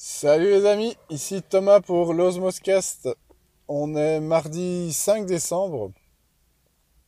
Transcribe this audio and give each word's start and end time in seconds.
Salut 0.00 0.50
les 0.50 0.64
amis, 0.64 0.96
ici 1.10 1.42
Thomas 1.42 1.80
pour 1.80 2.14
l'Osmoscast. 2.14 3.08
On 3.66 3.96
est 3.96 4.20
mardi 4.20 4.92
5 4.92 5.26
décembre. 5.26 5.90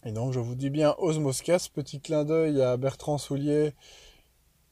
Et 0.04 0.11
donc 0.11 0.32
je 0.32 0.40
vous 0.40 0.56
dis 0.56 0.70
bien 0.70 0.96
Osmoscast, 0.98 1.72
petit 1.72 2.00
clin 2.00 2.24
d'œil 2.24 2.61
à 2.61 2.76
Bertrand 2.76 3.16
Soulier 3.16 3.74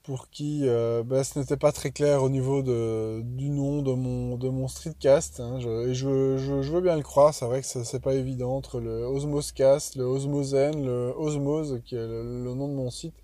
pour 0.02 0.30
qui 0.30 0.62
euh, 0.64 1.04
ben, 1.04 1.22
ce 1.22 1.38
n'était 1.38 1.56
pas 1.56 1.70
très 1.70 1.92
clair 1.92 2.24
au 2.24 2.28
niveau 2.28 2.60
du 2.60 3.50
nom 3.50 3.82
de 3.82 3.92
mon, 3.92 4.66
streetcast. 4.66 5.38
Hein. 5.38 5.60
Je, 5.60 6.72
veux 6.72 6.80
bien 6.80 6.96
le 6.96 7.04
croire, 7.04 7.32
c'est 7.32 7.44
vrai 7.44 7.60
que 7.60 7.68
c'est 7.68 8.02
pas 8.02 8.14
évident 8.14 8.56
entre 8.56 8.80
le 8.80 9.04
Osmoscast, 9.04 9.94
le 9.94 10.02
Osmosen, 10.02 10.84
le 10.84 11.14
Osmose, 11.16 11.82
qui 11.84 11.94
est 11.94 11.98
le, 12.08 12.42
le, 12.42 12.54
nom 12.54 12.66
de 12.66 12.74
mon 12.74 12.90
site, 12.90 13.14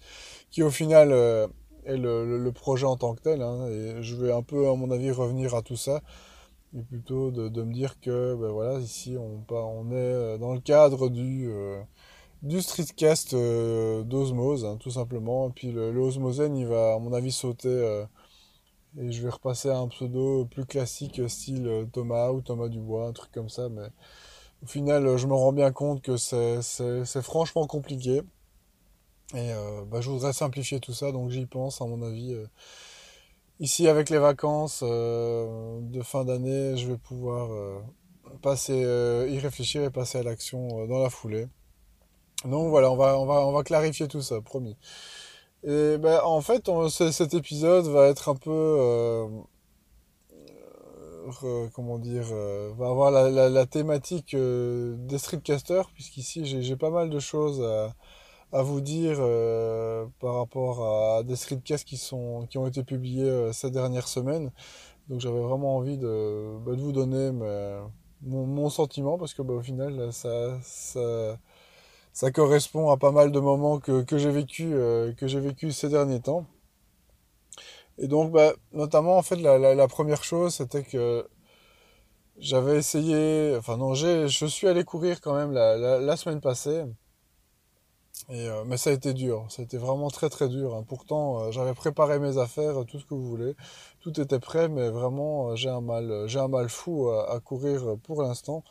qui 0.52 0.62
au 0.62 0.70
final... 0.70 1.11
Euh, 1.11 1.48
et 1.86 1.96
le, 1.96 2.38
le, 2.38 2.52
projet 2.52 2.86
en 2.86 2.96
tant 2.96 3.14
que 3.14 3.22
tel. 3.22 3.42
Hein, 3.42 3.66
et 3.68 4.02
je 4.02 4.16
vais 4.16 4.32
un 4.32 4.42
peu, 4.42 4.68
à 4.68 4.74
mon 4.74 4.90
avis, 4.90 5.11
revenir 5.11 5.54
à 5.54 5.62
tout 5.62 5.76
ça. 5.76 6.02
Et 6.76 6.82
plutôt 6.82 7.30
de, 7.30 7.48
de 7.48 7.62
me 7.62 7.72
dire 7.72 8.00
que, 8.00 8.34
ben 8.34 8.50
voilà, 8.50 8.79
ici, 8.80 9.16
on, 9.18 9.44
on 9.50 9.90
est 9.92 9.94
euh, 9.94 10.39
dans 10.39 10.52
le 10.54 10.61
cadre 10.61 11.08
du, 11.08 11.48
euh, 11.48 11.80
du 12.42 12.61
streetcast 12.62 13.34
euh, 13.34 14.02
d'Osmose, 14.02 14.64
hein, 14.64 14.76
tout 14.80 14.90
simplement. 14.90 15.50
Puis 15.50 15.72
le, 15.72 15.92
le 15.92 16.56
il 16.56 16.66
va, 16.66 16.94
à 16.94 16.98
mon 16.98 17.12
avis, 17.12 17.32
sauter. 17.32 18.04
Et 18.96 19.11
je 19.11 19.22
vais 19.22 19.30
repasser 19.30 19.70
à 19.70 19.78
un 19.78 19.89
pseudo 19.89 20.46
plus 20.46 20.66
classique, 20.66 21.20
style 21.28 21.89
Thomas 21.92 22.30
ou 22.30 22.40
Thomas 22.42 22.68
Dubois, 22.68 23.08
un 23.08 23.12
truc 23.12 23.32
comme 23.32 23.48
ça. 23.48 23.68
Mais 23.68 23.89
au 24.62 24.66
final, 24.66 25.16
je 25.16 25.26
me 25.26 25.34
rends 25.34 25.53
bien 25.53 25.72
compte 25.72 26.03
que 26.03 26.16
c'est 26.16 27.22
franchement 27.22 27.66
compliqué. 27.66 28.22
Et 29.34 29.52
euh, 29.52 29.84
bah, 29.84 30.00
je 30.00 30.11
voudrais 30.11 30.32
simplifier 30.32 30.79
tout 30.79 30.93
ça, 30.93 31.11
donc 31.11 31.30
j'y 31.30 31.46
pense, 31.46 31.82
à 31.82 31.86
mon 31.86 32.02
avis. 32.02 32.33
Euh, 32.34 32.47
ici, 33.58 33.88
avec 33.88 34.08
les 34.11 34.19
vacances 34.19 34.80
euh, 34.84 35.80
de 35.83 36.02
fin 36.02 36.25
d'année, 36.25 36.77
je 36.77 36.86
vais 36.86 36.97
pouvoir 36.97 37.50
passer, 38.42 38.75
y 39.28 39.39
réfléchir 39.39 39.83
et 39.83 39.91
passer 39.91 40.19
à 40.19 40.22
l'action 40.22 40.86
dans 40.86 41.03
la 41.03 41.11
foulée. 41.11 41.48
Donc 42.44 42.69
voilà, 42.69 42.91
on 42.91 42.97
va, 42.97 43.19
on 43.19 43.27
va, 43.27 43.47
on 43.47 43.53
va 43.53 43.62
clarifier 43.64 44.06
tout 44.06 44.22
ça, 44.22 44.41
promis. 44.41 44.77
Et 45.64 45.98
ben, 45.98 46.20
en 46.25 46.41
fait, 46.41 46.70
cet 46.91 47.34
épisode 47.34 47.87
va 47.87 48.06
être 48.09 48.28
un 48.28 48.37
peu, 48.37 49.27
comment 51.75 51.98
dire, 51.98 52.27
va 52.77 52.89
avoir 52.89 53.11
la, 53.11 53.31
la, 53.31 53.48
la 53.48 53.66
thématique 53.66 54.37
des 54.37 55.19
streetcasters, 55.19 55.91
puisqu'ici 55.91 56.44
j'ai 56.44 56.77
pas 56.77 56.91
mal 56.91 57.09
de 57.09 57.19
choses 57.19 57.62
à, 57.62 57.94
à 58.55 58.62
vous 58.62 58.80
dire 58.80 59.16
euh, 59.20 60.06
par 60.20 60.36
rapport 60.36 60.84
à 60.86 61.24
des 61.24 61.36
streetcasts 61.36 61.84
qui 61.86 61.97
sont 61.97 62.47
qui 62.48 62.56
ont 62.58 62.66
été 62.69 62.84
publiés 62.84 63.28
euh, 63.28 63.52
ces 63.52 63.70
dernières 63.70 64.08
semaines. 64.08 64.52
Donc 65.08 65.20
j'avais 65.20 65.41
vraiment 65.41 65.77
envie 65.77 65.98
de, 65.98 66.56
bah, 66.64 66.72
vous 66.77 66.92
donner 66.92 67.30
mon, 68.22 68.70
sentiment 68.70 69.19
parce 69.19 69.34
que 69.34 69.42
bah, 69.42 69.55
au 69.55 69.62
final 69.62 70.12
ça, 70.12 70.58
ça, 70.62 72.30
correspond 72.32 72.91
à 72.91 72.97
pas 72.97 73.12
mal 73.12 73.32
de 73.32 73.41
moments 73.41 73.80
que, 73.80 74.05
j'ai 74.19 74.30
vécu 74.30 74.72
euh, 74.75 75.12
que 75.14 75.27
j'ai 75.27 75.41
vécu 75.41 75.72
ces 75.72 75.88
derniers 75.88 76.20
temps. 76.20 76.47
Et 77.98 78.08
donc 78.08 78.32
bah, 78.32 78.52
notamment 78.72 79.16
en 79.19 79.22
fait 79.22 79.36
la, 79.36 79.88
première 79.88 80.25
chose 80.25 80.55
c'était 80.55 80.84
que 80.84 81.27
j'avais 82.38 82.77
essayé, 82.78 83.56
enfin 83.58 83.77
non, 83.77 83.94
j'ai, 83.94 84.28
je 84.28 84.47
suis 84.47 84.69
allé 84.69 84.84
courir 84.84 85.20
quand 85.20 85.34
même 85.34 85.52
la 85.52 86.16
semaine 86.16 86.41
passée. 86.41 86.84
Euh, 88.31 88.65
mais 88.65 88.77
ça 88.77 88.91
a 88.91 88.93
été 88.93 89.12
dur, 89.12 89.45
ça 89.51 89.61
a 89.62 89.65
été 89.65 89.77
vraiment 89.77 90.09
très 90.09 90.31
très 90.31 90.48
dur. 90.48 90.75
Hein. 90.75 90.84
Pourtant, 90.89 91.41
euh, 91.43 91.51
j'avais 91.51 91.75
préparé 91.75 92.19
mes 92.19 92.39
affaires, 92.39 92.84
tout 92.87 92.98
ce 92.98 93.05
que 93.05 93.15
vous 93.15 93.27
voulez, 93.27 93.55
tout 94.01 94.19
était 94.21 94.39
prêt, 94.39 94.69
mais 94.69 94.89
vraiment, 94.89 95.51
euh, 95.51 95.56
j'ai 95.56 95.69
un 95.69 95.81
mal, 95.81 96.25
j'ai 96.27 96.39
un 96.39 96.48
mal 96.48 96.69
fou 96.69 97.11
à, 97.11 97.33
à 97.34 97.41
courir 97.41 97.97
pour 98.05 98.23
l'instant. 98.23 98.65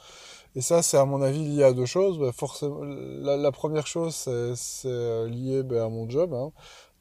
Et 0.55 0.61
ça, 0.61 0.81
c'est 0.81 0.97
à 0.97 1.05
mon 1.05 1.22
avis 1.22 1.44
lié 1.45 1.63
à 1.63 1.73
deux 1.73 1.85
choses. 1.85 2.19
Ben, 2.19 2.31
forcément, 2.31 2.81
la, 2.84 3.51
première 3.51 3.88
chose, 3.88 4.16
c'est 4.16 5.28
lié 5.29 5.63
ben, 5.63 5.84
à 5.84 5.90
mon 5.90 6.09
job. 6.09 6.34
Hein. 6.34 6.51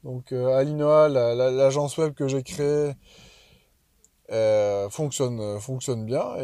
Donc, 0.03 0.31
euh, 0.33 0.55
Alinoa, 0.55 1.09
l'agence 1.09 1.97
la, 1.97 2.05
web 2.05 2.13
que 2.13 2.27
j'ai 2.27 2.43
créée, 2.43 2.93
fonctionne, 4.89 5.59
fonctionne 5.59 6.05
bien 6.05 6.35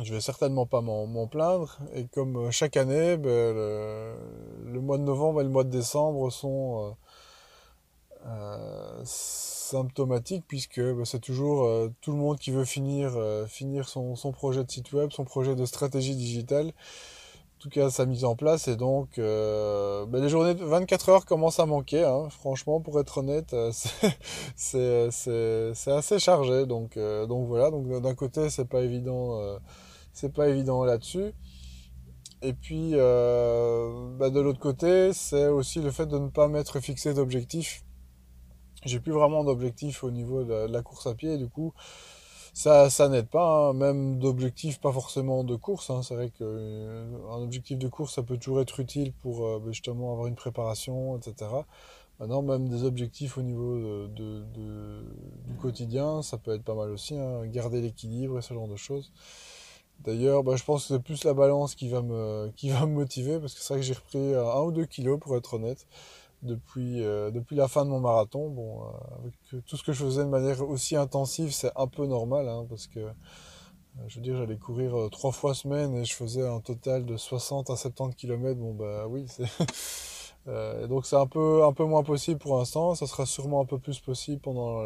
je 0.00 0.14
vais 0.14 0.20
certainement 0.20 0.66
pas 0.66 0.80
m'en 0.80 1.26
plaindre. 1.26 1.78
Et 1.94 2.06
comme 2.06 2.36
euh, 2.36 2.50
chaque 2.50 2.76
année, 2.76 3.16
ben, 3.16 3.54
le, 3.54 4.80
mois 4.80 4.98
de 4.98 5.02
novembre 5.02 5.40
et 5.40 5.44
le 5.44 5.50
mois 5.50 5.64
de 5.64 5.70
décembre 5.70 6.30
sont 6.30 6.94
euh, 8.26 8.26
euh, 8.26 9.02
symptomatiques 9.04 10.44
puisque 10.48 10.80
ben, 10.80 11.04
c'est 11.04 11.20
toujours 11.20 11.90
tout 12.00 12.12
le 12.12 12.18
monde 12.18 12.38
qui 12.38 12.50
veut 12.50 12.64
finir, 12.64 13.12
finir 13.48 13.88
son, 13.88 14.14
projet 14.32 14.64
de 14.64 14.70
site 14.70 14.92
web, 14.92 15.10
son 15.10 15.24
projet 15.24 15.54
de 15.54 15.66
stratégie 15.66 16.16
digitale. 16.16 16.72
Tout 17.62 17.68
cas, 17.68 17.90
sa 17.90 18.06
mise 18.06 18.24
en 18.24 18.34
place. 18.34 18.66
Et 18.66 18.76
donc, 18.76 19.18
euh, 19.18 20.04
ben, 20.06 20.20
les 20.20 20.28
journées 20.28 20.54
de 20.54 20.64
24 20.64 21.08
heures 21.10 21.24
commencent 21.24 21.60
à 21.60 21.66
manquer. 21.66 22.02
Hein, 22.04 22.28
franchement, 22.28 22.80
pour 22.80 22.98
être 22.98 23.18
honnête, 23.18 23.54
c'est 24.56 25.08
assez 25.86 26.18
chargé. 26.18 26.66
Donc, 26.66 26.98
donc 26.98 27.46
voilà. 27.46 27.70
Donc 27.70 27.88
d'un 27.88 28.14
côté, 28.14 28.50
c'est 28.50 28.68
pas 28.68 28.82
évident 28.82 29.58
c'est 30.12 30.32
pas 30.32 30.48
évident 30.48 30.84
là-dessus. 30.84 31.32
Et 32.42 32.52
puis, 32.52 32.90
euh, 32.94 34.16
bah 34.18 34.30
de 34.30 34.40
l'autre 34.40 34.58
côté, 34.58 35.12
c'est 35.12 35.46
aussi 35.46 35.80
le 35.80 35.90
fait 35.90 36.06
de 36.06 36.18
ne 36.18 36.28
pas 36.28 36.48
m'être 36.48 36.80
fixé 36.80 37.14
d'objectif. 37.14 37.84
J'ai 38.84 38.98
plus 38.98 39.12
vraiment 39.12 39.44
d'objectif 39.44 40.02
au 40.02 40.10
niveau 40.10 40.42
de 40.42 40.52
la, 40.52 40.82
course 40.82 41.06
à 41.06 41.14
pied, 41.14 41.38
du 41.38 41.48
coup, 41.48 41.72
ça, 42.52 42.90
ça 42.90 43.08
n'aide 43.08 43.28
pas, 43.28 43.68
hein. 43.68 43.72
même 43.72 44.18
d'objectif, 44.18 44.78
pas 44.78 44.92
forcément 44.92 45.42
de 45.44 45.56
course. 45.56 45.88
Hein. 45.90 46.02
C'est 46.02 46.14
vrai 46.14 46.30
qu'un 46.30 46.44
euh, 46.44 47.42
objectif 47.42 47.78
de 47.78 47.88
course, 47.88 48.14
ça 48.14 48.22
peut 48.22 48.36
toujours 48.36 48.60
être 48.60 48.78
utile 48.80 49.12
pour 49.22 49.46
euh, 49.46 49.62
justement 49.68 50.12
avoir 50.12 50.26
une 50.26 50.34
préparation, 50.34 51.16
etc. 51.16 51.50
Maintenant, 52.20 52.42
même 52.42 52.68
des 52.68 52.84
objectifs 52.84 53.38
au 53.38 53.42
niveau 53.42 53.76
de, 54.08 54.42
du 55.46 55.54
quotidien, 55.60 56.22
ça 56.22 56.38
peut 56.38 56.54
être 56.54 56.62
pas 56.62 56.74
mal 56.74 56.90
aussi, 56.90 57.16
hein. 57.16 57.46
garder 57.46 57.80
l'équilibre 57.80 58.38
et 58.38 58.42
ce 58.42 58.52
genre 58.54 58.68
de 58.68 58.76
choses. 58.76 59.12
D'ailleurs, 60.00 60.42
bah, 60.42 60.56
je 60.56 60.64
pense 60.64 60.86
que 60.86 60.94
c'est 60.94 61.02
plus 61.02 61.24
la 61.24 61.32
balance 61.34 61.74
qui 61.74 61.88
va 61.88 62.02
me, 62.02 62.50
qui 62.56 62.70
va 62.70 62.86
me 62.86 62.92
motiver, 62.92 63.38
parce 63.38 63.54
que 63.54 63.60
c'est 63.60 63.74
vrai 63.74 63.80
que 63.80 63.86
j'ai 63.86 63.94
repris 63.94 64.34
un 64.34 64.60
ou 64.60 64.72
deux 64.72 64.84
kilos, 64.84 65.18
pour 65.18 65.36
être 65.36 65.54
honnête, 65.54 65.86
depuis, 66.42 67.02
euh, 67.02 67.30
depuis 67.30 67.56
la 67.56 67.68
fin 67.68 67.84
de 67.84 67.90
mon 67.90 68.00
marathon. 68.00 68.50
Bon, 68.50 68.82
euh, 68.82 68.86
avec 69.20 69.64
tout 69.66 69.76
ce 69.76 69.82
que 69.82 69.92
je 69.92 70.04
faisais 70.04 70.24
de 70.24 70.28
manière 70.28 70.60
aussi 70.68 70.96
intensive, 70.96 71.52
c'est 71.52 71.72
un 71.76 71.86
peu 71.86 72.06
normal, 72.06 72.48
hein, 72.48 72.66
parce 72.68 72.86
que, 72.86 73.00
euh, 73.00 73.12
je 74.08 74.16
veux 74.16 74.22
dire, 74.22 74.36
j'allais 74.36 74.58
courir 74.58 74.98
euh, 74.98 75.08
trois 75.08 75.32
fois 75.32 75.54
semaine 75.54 75.94
et 75.96 76.04
je 76.04 76.14
faisais 76.14 76.46
un 76.46 76.60
total 76.60 77.04
de 77.06 77.16
60 77.16 77.70
à 77.70 77.76
70 77.76 78.16
km. 78.16 78.58
Bon, 78.58 78.74
bah 78.74 79.06
oui, 79.08 79.26
c'est... 79.28 79.44
Euh, 80.48 80.88
donc 80.88 81.06
c'est 81.06 81.16
un 81.16 81.26
peu 81.26 81.64
un 81.64 81.72
peu 81.72 81.84
moins 81.84 82.02
possible 82.02 82.38
pour 82.38 82.58
l'instant. 82.58 82.94
Ça 82.94 83.06
sera 83.06 83.26
sûrement 83.26 83.60
un 83.60 83.64
peu 83.64 83.78
plus 83.78 84.00
possible 84.00 84.40
pendant 84.40 84.82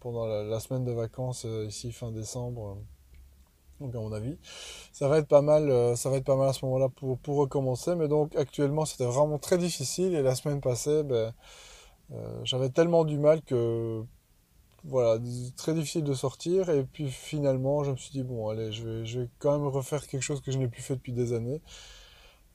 pendant 0.00 0.26
la, 0.26 0.60
semaine 0.60 0.84
de 0.84 0.92
vacances 0.92 1.44
euh, 1.46 1.66
ici 1.66 1.92
fin 1.92 2.10
décembre 2.10 2.78
donc 3.82 3.94
à 3.94 3.98
mon 3.98 4.12
avis. 4.12 4.36
Ça 4.92 5.08
va 5.08 5.18
être 5.18 5.28
pas 5.28 5.42
mal, 5.42 5.70
euh, 5.70 5.96
ça 5.96 6.10
va 6.10 6.16
être 6.16 6.24
pas 6.24 6.36
mal 6.36 6.48
à 6.48 6.52
ce 6.52 6.64
moment-là 6.64 6.88
pour, 6.88 7.18
pour 7.18 7.36
recommencer. 7.36 7.94
Mais 7.96 8.08
donc 8.08 8.36
actuellement 8.36 8.84
c'était 8.84 9.06
vraiment 9.06 9.38
très 9.38 9.58
difficile 9.58 10.14
et 10.14 10.22
la 10.22 10.34
semaine 10.34 10.60
passée, 10.60 11.02
ben, 11.02 11.34
euh, 12.12 12.40
j'avais 12.44 12.70
tellement 12.70 13.04
du 13.04 13.18
mal 13.18 13.42
que 13.42 14.02
voilà, 14.84 15.20
très 15.56 15.74
difficile 15.74 16.04
de 16.04 16.14
sortir. 16.14 16.70
Et 16.70 16.84
puis 16.84 17.10
finalement, 17.10 17.84
je 17.84 17.92
me 17.92 17.96
suis 17.96 18.10
dit 18.12 18.22
bon, 18.22 18.48
allez, 18.48 18.72
je 18.72 18.86
vais, 18.86 19.06
je 19.06 19.20
vais 19.20 19.28
quand 19.38 19.58
même 19.58 19.68
refaire 19.68 20.06
quelque 20.06 20.22
chose 20.22 20.40
que 20.40 20.52
je 20.52 20.58
n'ai 20.58 20.68
plus 20.68 20.82
fait 20.82 20.94
depuis 20.96 21.12
des 21.12 21.32
années. 21.32 21.60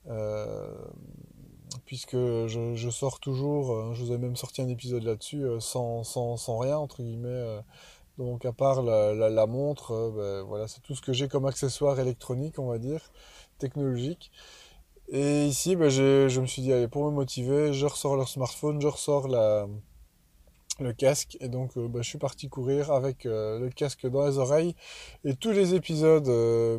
Euh, 0.09 0.71
puisque 1.85 2.15
je, 2.15 2.73
je, 2.75 2.89
sors 2.89 3.19
toujours, 3.19 3.93
je 3.93 4.03
vous 4.03 4.13
ai 4.13 4.17
même 4.17 4.35
sorti 4.37 4.61
un 4.61 4.69
épisode 4.69 5.03
là-dessus, 5.03 5.45
sans, 5.59 6.03
sans, 6.03 6.37
sans 6.37 6.57
rien, 6.57 6.77
entre 6.77 7.03
guillemets. 7.03 7.61
Donc 8.17 8.45
à 8.45 8.51
part 8.51 8.81
la, 8.81 9.45
montre, 9.45 9.91
euh, 9.91 10.11
ben, 10.41 10.47
voilà, 10.47 10.67
c'est 10.67 10.81
tout 10.81 10.95
ce 10.95 11.01
que 11.01 11.13
j'ai 11.13 11.27
comme 11.27 11.45
accessoire 11.45 11.99
électronique, 11.99 12.57
on 12.57 12.67
va 12.67 12.79
dire, 12.79 13.11
technologique. 13.59 14.31
Et 15.09 15.45
ici, 15.45 15.75
ben, 15.75 15.89
je 15.89 16.39
me 16.39 16.45
suis 16.47 16.61
dit, 16.63 16.73
allez, 16.73 16.87
pour 16.87 17.05
me 17.05 17.11
motiver, 17.11 17.73
je 17.73 17.85
ressors 17.85 18.15
leur 18.15 18.27
smartphone, 18.27 18.81
je 18.81 18.87
ressors 18.87 19.27
la, 19.27 19.67
le 20.79 20.93
casque. 20.93 21.37
Et 21.41 21.47
donc, 21.47 21.77
euh, 21.77 21.87
ben, 21.87 22.01
je 22.01 22.09
suis 22.09 22.17
parti 22.17 22.49
courir 22.49 22.91
avec 22.91 23.25
euh, 23.27 23.59
le 23.59 23.69
casque 23.69 24.07
dans 24.07 24.25
les 24.27 24.39
oreilles. 24.39 24.75
Et 25.23 25.35
tous 25.35 25.51
les 25.51 25.75
épisodes 25.75 26.27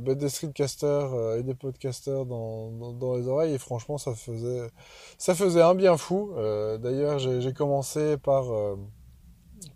des 0.03 0.29
streetcasters 0.29 1.37
et 1.37 1.45
des 1.45 1.55
podcasters 1.55 2.27
dans, 2.27 2.93
dans, 2.93 3.15
les 3.17 3.29
oreilles. 3.29 3.55
Et 3.55 3.59
franchement, 3.59 3.97
ça 3.97 4.15
faisait, 4.15 5.63
un 5.63 5.75
bien 5.77 5.97
fou. 5.97 6.35
D'ailleurs, 6.37 7.19
j'ai 7.21 7.53
commencé 7.53 8.17
par 8.19 8.77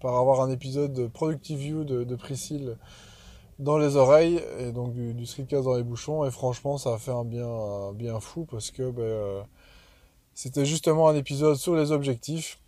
par 0.03 0.17
avoir 0.17 0.41
un 0.41 0.51
épisode 0.51 0.93
de 0.93 1.07
Productive 1.07 1.59
View 1.59 1.85
de, 1.85 2.17
Priscille 2.17 2.77
dans 3.61 3.79
les 3.79 3.95
oreilles 3.95 4.43
et 4.59 4.73
donc 4.73 4.93
du, 4.93 5.15
du 5.15 5.25
streetcast 5.25 5.65
dans 5.65 5.77
les 5.77 5.85
bouchons 5.85 6.25
et 6.25 6.31
franchement 6.33 6.77
ça 6.77 6.95
a 6.95 6.99
fait 6.99 7.13
un 7.13 7.25
bien, 7.25 8.21
fou 8.21 8.45
parce 8.51 8.73
que 8.73 8.91
ben, 8.91 9.03
euh, 9.03 9.43
c'était 10.35 10.65
justement 10.65 11.09
un 11.09 11.15
épisode 11.15 11.57
sur 11.57 11.77
les 11.77 11.93
objectifs 11.93 12.59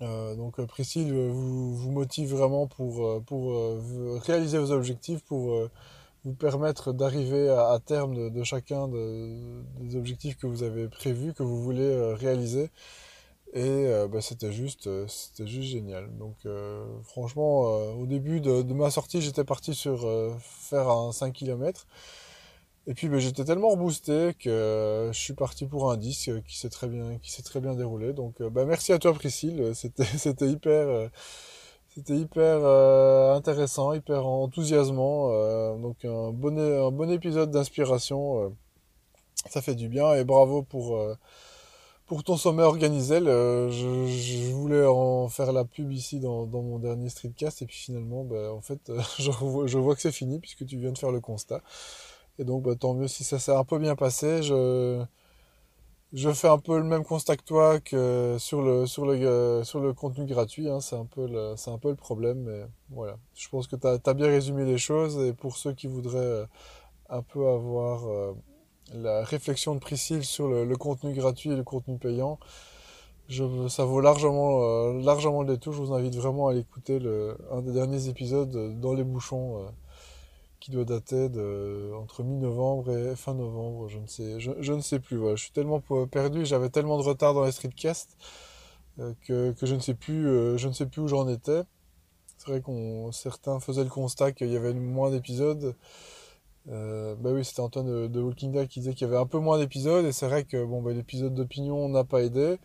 donc 0.00 0.60
Priscille 0.66 1.12
vous, 1.12 1.90
motive 1.92 2.34
vraiment 2.34 2.66
pour 2.66 3.80
réaliser 4.26 4.58
vos 4.58 4.72
objectifs, 4.72 5.22
pour 5.22 5.68
vous 6.24 6.34
permettre 6.34 6.92
d'arriver 6.92 7.48
à, 7.48 7.78
terme 7.78 8.30
de, 8.30 8.42
chacun 8.42 8.88
des 8.88 9.94
objectifs 9.94 10.36
que 10.36 10.48
vous 10.48 10.64
avez 10.64 10.88
prévus, 10.88 11.34
que 11.34 11.44
vous 11.44 11.62
voulez 11.62 12.14
réaliser. 12.14 12.68
Et 13.54 13.86
bah, 14.10 14.20
c'était 14.22 14.52
juste, 14.52 14.88
c'était 15.08 15.46
juste 15.46 15.68
génial. 15.68 16.16
Donc 16.16 16.36
franchement, 17.04 17.62
au 17.92 18.06
début 18.06 18.40
de, 18.40 18.62
de 18.62 18.74
ma 18.74 18.90
sortie, 18.90 19.20
j'étais 19.20 19.44
parti 19.44 19.74
sur 19.74 20.08
faire 20.40 20.88
un 20.88 21.12
5 21.12 21.32
km. 21.32 21.86
Et 22.88 22.94
puis 22.94 23.08
ben, 23.08 23.18
j'étais 23.20 23.44
tellement 23.44 23.68
reboosté 23.70 24.34
que 24.34 25.10
je 25.12 25.18
suis 25.18 25.34
parti 25.34 25.66
pour 25.66 25.90
un 25.92 25.96
disque 25.96 26.42
qui 26.44 26.58
s'est 26.58 26.68
très 26.68 26.88
bien, 26.88 27.18
qui 27.18 27.30
s'est 27.30 27.42
très 27.42 27.60
bien 27.60 27.74
déroulé. 27.74 28.12
Donc 28.12 28.40
euh, 28.40 28.50
ben, 28.50 28.66
merci 28.66 28.92
à 28.92 28.98
toi 28.98 29.12
Priscille, 29.12 29.72
c'était 29.74 30.04
c'était 30.18 30.48
hyper, 30.48 30.88
euh, 30.88 31.08
c'était 31.94 32.16
hyper 32.16 32.58
euh, 32.64 33.34
intéressant, 33.34 33.92
hyper 33.92 34.26
enthousiasmant. 34.26 35.28
donc 35.78 36.04
un 36.04 36.32
bon 36.32 36.58
un 36.58 36.90
bon 36.90 37.10
épisode 37.10 37.50
d'inspiration, 37.52 38.52
ça 39.48 39.62
fait 39.62 39.76
du 39.76 39.88
bien 39.88 40.14
et 40.14 40.24
bravo 40.24 40.62
pour 40.62 40.98
pour 42.12 42.24
ton 42.24 42.36
sommet 42.36 42.62
organisé. 42.62 43.20
Je, 43.20 44.52
voulais 44.52 44.84
en 44.84 45.28
faire 45.28 45.50
la 45.50 45.64
pub 45.64 45.90
ici 45.90 46.20
dans, 46.20 46.44
mon 46.46 46.78
dernier 46.78 47.08
streetcast 47.08 47.62
et 47.62 47.66
puis 47.66 47.78
finalement 47.78 48.22
ben, 48.22 48.50
en 48.50 48.60
fait 48.60 48.92
je, 49.18 49.30
je 49.64 49.78
vois 49.78 49.94
que 49.94 50.02
c'est 50.02 50.12
fini 50.12 50.38
puisque 50.38 50.66
tu 50.66 50.76
viens 50.76 50.92
de 50.92 50.98
faire 50.98 51.10
le 51.10 51.20
constat. 51.20 51.62
Et 52.38 52.44
donc, 52.44 52.64
bah, 52.64 52.74
tant 52.74 52.92
mieux 52.92 53.08
si 53.08 53.24
ça 53.24 53.38
s'est 53.38 53.54
un 53.54 53.64
peu 53.64 53.78
bien 53.78 53.96
passé. 53.96 54.42
Je, 54.42 55.06
fais 56.34 56.48
un 56.48 56.58
peu 56.58 56.76
le 56.76 56.84
même 56.84 57.02
constat 57.02 57.38
que 57.38 57.44
toi 57.44 57.80
que 57.80 58.36
sur 58.38 58.60
le, 58.60 58.84
euh, 58.98 59.94
contenu 59.94 60.26
gratuit. 60.26 60.68
Hein. 60.68 60.80
c'est 60.82 60.96
un, 60.96 61.06
peu 61.06 61.26
le, 61.26 61.94
problème. 61.94 62.42
Mais 62.42 62.66
voilà. 62.90 63.16
Je 63.34 63.48
pense 63.48 63.66
que 63.66 63.76
tu 63.76 63.86
as, 63.86 64.14
bien 64.14 64.26
résumé 64.26 64.66
les 64.66 64.76
choses. 64.76 65.18
Et 65.18 65.32
pour 65.32 65.56
ceux 65.56 65.72
qui 65.72 65.86
voudraient 65.86 66.18
euh, 66.18 66.46
un 67.08 67.22
peu 67.22 67.48
avoir 67.48 68.06
euh, 68.06 68.34
la 68.94 69.24
réflexion 69.24 69.74
de 69.74 69.80
Priscille 69.80 70.24
sur 70.24 70.48
le, 70.48 70.76
contenu 70.76 71.14
gratuit 71.14 71.50
et 71.50 71.56
le 71.56 71.64
contenu 71.64 71.98
payant, 71.98 72.38
je, 73.28 73.68
ça 73.68 73.84
vaut 73.84 74.00
largement, 74.00 74.92
largement 74.92 75.42
le 75.42 75.54
détour. 75.54 75.72
Je 75.72 75.82
vous 75.82 75.92
invite 75.94 76.14
vraiment 76.16 76.48
à 76.48 76.52
l'écouter, 76.52 76.98
un 77.50 77.62
des 77.62 77.72
derniers 77.72 78.08
épisodes 78.08 78.78
dans 78.80 78.92
les 78.92 79.04
bouchons 79.04 79.72
qui 80.62 80.70
doit 80.70 80.84
dater 80.84 81.28
de 81.28 81.90
entre 82.00 82.22
mi-novembre 82.22 82.96
et 82.96 83.16
fin 83.16 83.34
novembre, 83.34 83.88
je 83.88 83.98
ne 83.98 84.06
sais, 84.06 84.38
je, 84.38 84.72
ne 84.72 84.80
sais 84.80 85.00
plus. 85.00 85.18
Je 85.30 85.42
suis 85.42 85.50
tellement 85.50 85.82
perdu, 86.08 86.46
j'avais 86.46 86.68
tellement 86.68 86.98
de 86.98 87.02
retard 87.02 87.34
dans 87.34 87.44
les 87.44 87.50
streetcasts 87.50 88.16
euh, 89.00 89.12
que, 89.26 89.50
que, 89.52 89.66
je 89.66 89.74
ne 89.74 89.80
sais 89.80 89.94
plus, 89.94 90.28
euh, 90.28 90.56
je 90.58 90.68
ne 90.68 90.72
sais 90.72 90.86
plus 90.86 91.02
où 91.02 91.08
j'en 91.08 91.26
étais. 91.26 91.62
C'est 92.38 92.48
vrai 92.48 92.60
qu'on 92.60 93.10
certains 93.10 93.58
faisaient 93.58 93.82
le 93.82 93.90
constat 93.90 94.30
qu'il 94.30 94.52
y 94.52 94.56
avait 94.56 94.72
moins 94.72 95.10
d'épisodes. 95.10 95.74
Euh, 96.70 97.16
bah 97.16 97.30
oui, 97.32 97.44
c'était 97.44 97.60
Antoine 97.60 98.08
de, 98.08 98.20
Walking 98.20 98.52
Dead 98.52 98.68
qui 98.68 98.80
disait 98.80 98.94
qu'il 98.94 99.06
y 99.06 99.10
avait 99.10 99.20
un 99.20 99.26
peu 99.26 99.38
moins 99.38 99.58
d'épisodes 99.58 100.04
et 100.04 100.12
c'est 100.12 100.26
vrai 100.28 100.44
que 100.44 100.64
bon 100.64 100.80
bah, 100.80 100.92
l'épisode 100.92 101.34
d'opinion 101.34 101.88
n'a 101.88 102.04
pas 102.04 102.22
aidé. 102.22 102.58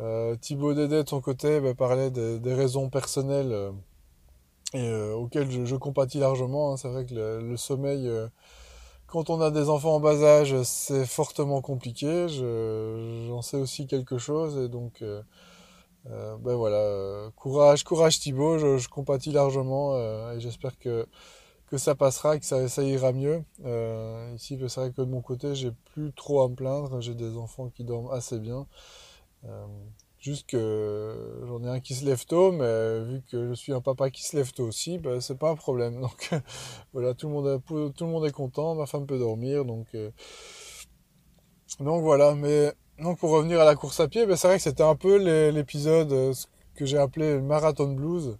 Euh, 0.00 0.36
Thibaut 0.36 0.74
Dédé 0.74 1.02
de 1.04 1.08
son 1.08 1.20
côté 1.20 1.60
bah, 1.60 1.74
parlait 1.74 2.10
des, 2.10 2.54
raisons 2.54 2.88
personnelles 2.88 3.52
euh, 3.52 3.72
euh, 4.74 5.12
auquel 5.14 5.50
je, 5.50 5.76
compatis 5.76 6.18
largement. 6.18 6.72
Hein. 6.72 6.76
C'est 6.76 6.88
vrai 6.88 7.04
que 7.04 7.14
le, 7.14 7.56
sommeil, 7.56 8.08
euh, 8.08 8.28
quand 9.06 9.30
on 9.30 9.40
a 9.40 9.50
des 9.50 9.68
enfants 9.68 9.96
en 9.96 10.00
bas 10.00 10.22
âge, 10.22 10.60
c'est 10.62 11.04
fortement 11.06 11.60
compliqué. 11.60 12.26
J'en 12.28 13.42
sais 13.42 13.58
aussi 13.58 13.86
quelque 13.86 14.18
chose 14.18 14.56
et 14.58 14.68
donc 14.68 15.04
ben 16.04 16.56
voilà, 16.56 17.30
courage, 17.36 17.84
courage 17.84 18.18
Thibaut, 18.18 18.58
je, 18.58 18.88
compatis 18.88 19.30
largement 19.30 19.96
et 20.32 20.40
j'espère 20.40 20.78
que 20.78 21.06
que 21.72 21.78
ça 21.78 21.94
passera, 21.94 22.38
que 22.38 22.44
ça, 22.44 22.82
ira 22.82 23.12
mieux. 23.12 23.42
ici, 24.34 24.58
c'est 24.68 24.80
vrai 24.80 24.90
que 24.90 25.00
de 25.00 25.06
mon 25.06 25.22
côté, 25.22 25.54
j'ai 25.54 25.72
plus 25.94 26.12
trop 26.12 26.42
à 26.42 26.48
me 26.50 26.54
plaindre. 26.54 27.00
J'ai 27.00 27.14
des 27.14 27.34
enfants 27.38 27.70
qui 27.70 27.82
dorment 27.82 28.10
assez 28.12 28.38
bien. 28.38 28.66
Juste 30.22 30.50
que 30.50 31.40
j'en 31.48 31.64
ai 31.64 31.68
un 31.68 31.80
qui 31.80 31.94
se 31.94 32.04
lève 32.04 32.24
tôt, 32.26 32.52
mais 32.52 33.02
vu 33.04 33.22
que 33.28 33.48
je 33.48 33.54
suis 33.54 33.72
un 33.72 33.80
papa 33.80 34.08
qui 34.10 34.22
se 34.22 34.36
lève 34.36 34.52
tôt 34.52 34.64
aussi, 34.64 34.98
ben, 34.98 35.20
c'est 35.20 35.38
pas 35.38 35.50
un 35.50 35.56
problème. 35.56 36.00
Donc 36.00 36.30
voilà, 36.92 37.14
tout 37.14 37.26
le, 37.26 37.32
monde 37.32 37.60
tout 37.66 38.04
le 38.04 38.10
monde 38.10 38.26
est 38.26 38.32
content, 38.32 38.74
ma 38.74 38.86
femme 38.86 39.06
peut 39.06 39.18
dormir, 39.18 39.64
donc, 39.64 39.86
euh, 39.94 40.10
donc 41.80 42.02
voilà. 42.02 42.34
Mais 42.36 42.72
donc 43.00 43.18
pour 43.18 43.30
revenir 43.30 43.60
à 43.60 43.64
la 43.64 43.74
course 43.74 43.98
à 43.98 44.08
pied, 44.08 44.26
ben, 44.26 44.36
c'est 44.36 44.46
vrai 44.46 44.58
que 44.58 44.62
c'était 44.62 44.84
un 44.84 44.94
peu 44.94 45.16
l'épisode 45.50 46.12
euh, 46.12 46.34
que 46.76 46.84
j'ai 46.84 46.98
appelé 46.98 47.40
Marathon 47.40 47.92
Blues. 47.92 48.36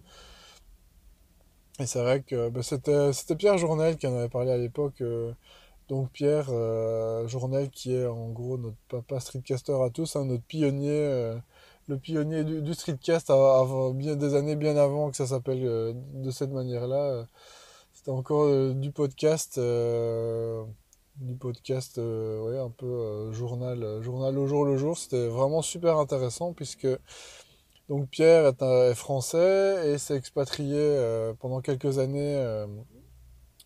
Et 1.79 1.85
c'est 1.85 1.99
vrai 1.99 2.21
que 2.21 2.49
ben, 2.49 2.61
c'était, 2.61 3.13
c'était 3.13 3.35
Pierre 3.35 3.57
Journel 3.57 3.97
qui 3.97 4.07
en 4.07 4.15
avait 4.15 4.29
parlé 4.29 4.51
à 4.51 4.57
l'époque. 4.57 5.01
Euh, 5.01 5.33
donc 5.89 6.11
Pierre 6.11 6.47
Journel 7.27 7.69
qui 7.69 7.93
est 7.93 8.05
en 8.05 8.29
gros 8.29 8.57
notre 8.57 8.77
papa 8.87 9.19
streetcaster 9.19 9.83
à 9.83 9.89
tous, 9.89 10.15
hein, 10.15 10.25
notre 10.25 10.43
pionnier 10.43 11.35
le 11.87 11.97
pionnier 11.97 12.43
du, 12.43 12.73
streetcast 12.73 13.29
avant 13.29 13.91
des 13.93 14.35
années 14.35 14.55
bien 14.55 14.77
avant 14.77 15.09
que 15.09 15.17
ça 15.17 15.27
s'appelle 15.27 15.61
euh, 15.63 15.93
de 16.13 16.31
cette 16.31 16.51
manière-là. 16.51 17.27
C'était 17.93 18.11
encore 18.11 18.43
euh, 18.43 18.73
du 18.73 18.91
podcast, 18.91 19.57
euh, 19.57 20.63
du 21.17 21.35
podcast, 21.35 21.97
ouais, 21.97 22.57
un 22.57 22.69
peu 22.69 23.31
journal, 23.33 24.01
journal 24.01 24.37
au 24.37 24.47
jour 24.47 24.65
le 24.65 24.77
jour. 24.77 24.97
C'était 24.97 25.27
vraiment 25.27 25.61
super 25.61 25.97
intéressant 25.97 26.53
puisque 26.53 26.87
donc 27.89 28.09
Pierre 28.09 28.47
est, 28.47 28.95
français 28.95 29.91
et 29.93 29.97
s'est 29.97 30.15
expatrié 30.15 31.33
pendant 31.39 31.61
quelques 31.61 31.99
années 31.99 32.65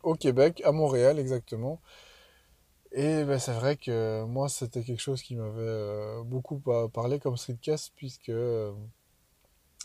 au 0.03 0.15
Québec, 0.15 0.61
à 0.65 0.71
Montréal 0.71 1.19
exactement. 1.19 1.81
Et 2.93 3.23
ben, 3.25 3.37
c'est 3.37 3.53
vrai 3.53 3.75
que 3.75 4.23
moi, 4.25 4.49
c'était 4.49 4.83
quelque 4.83 5.01
chose 5.01 5.21
qui 5.21 5.35
m'avait 5.35 5.61
euh, 5.61 6.23
beaucoup 6.23 6.61
parlé 6.93 7.19
comme 7.19 7.37
streetcast, 7.37 7.91
puisque 7.95 8.29
euh, 8.29 8.71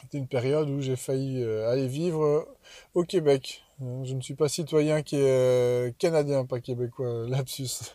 c'était 0.02 0.18
une 0.18 0.28
période 0.28 0.68
où 0.70 0.80
j'ai 0.80 0.96
failli 0.96 1.42
euh, 1.42 1.68
aller 1.70 1.88
vivre 1.88 2.46
au 2.94 3.04
Québec. 3.04 3.64
Je 3.80 4.14
ne 4.14 4.20
suis 4.20 4.34
pas 4.34 4.48
citoyen 4.48 5.02
qui 5.02 5.16
est 5.16 5.96
canadien, 5.98 6.46
pas 6.46 6.60
québécois, 6.60 7.26
lapsus 7.28 7.94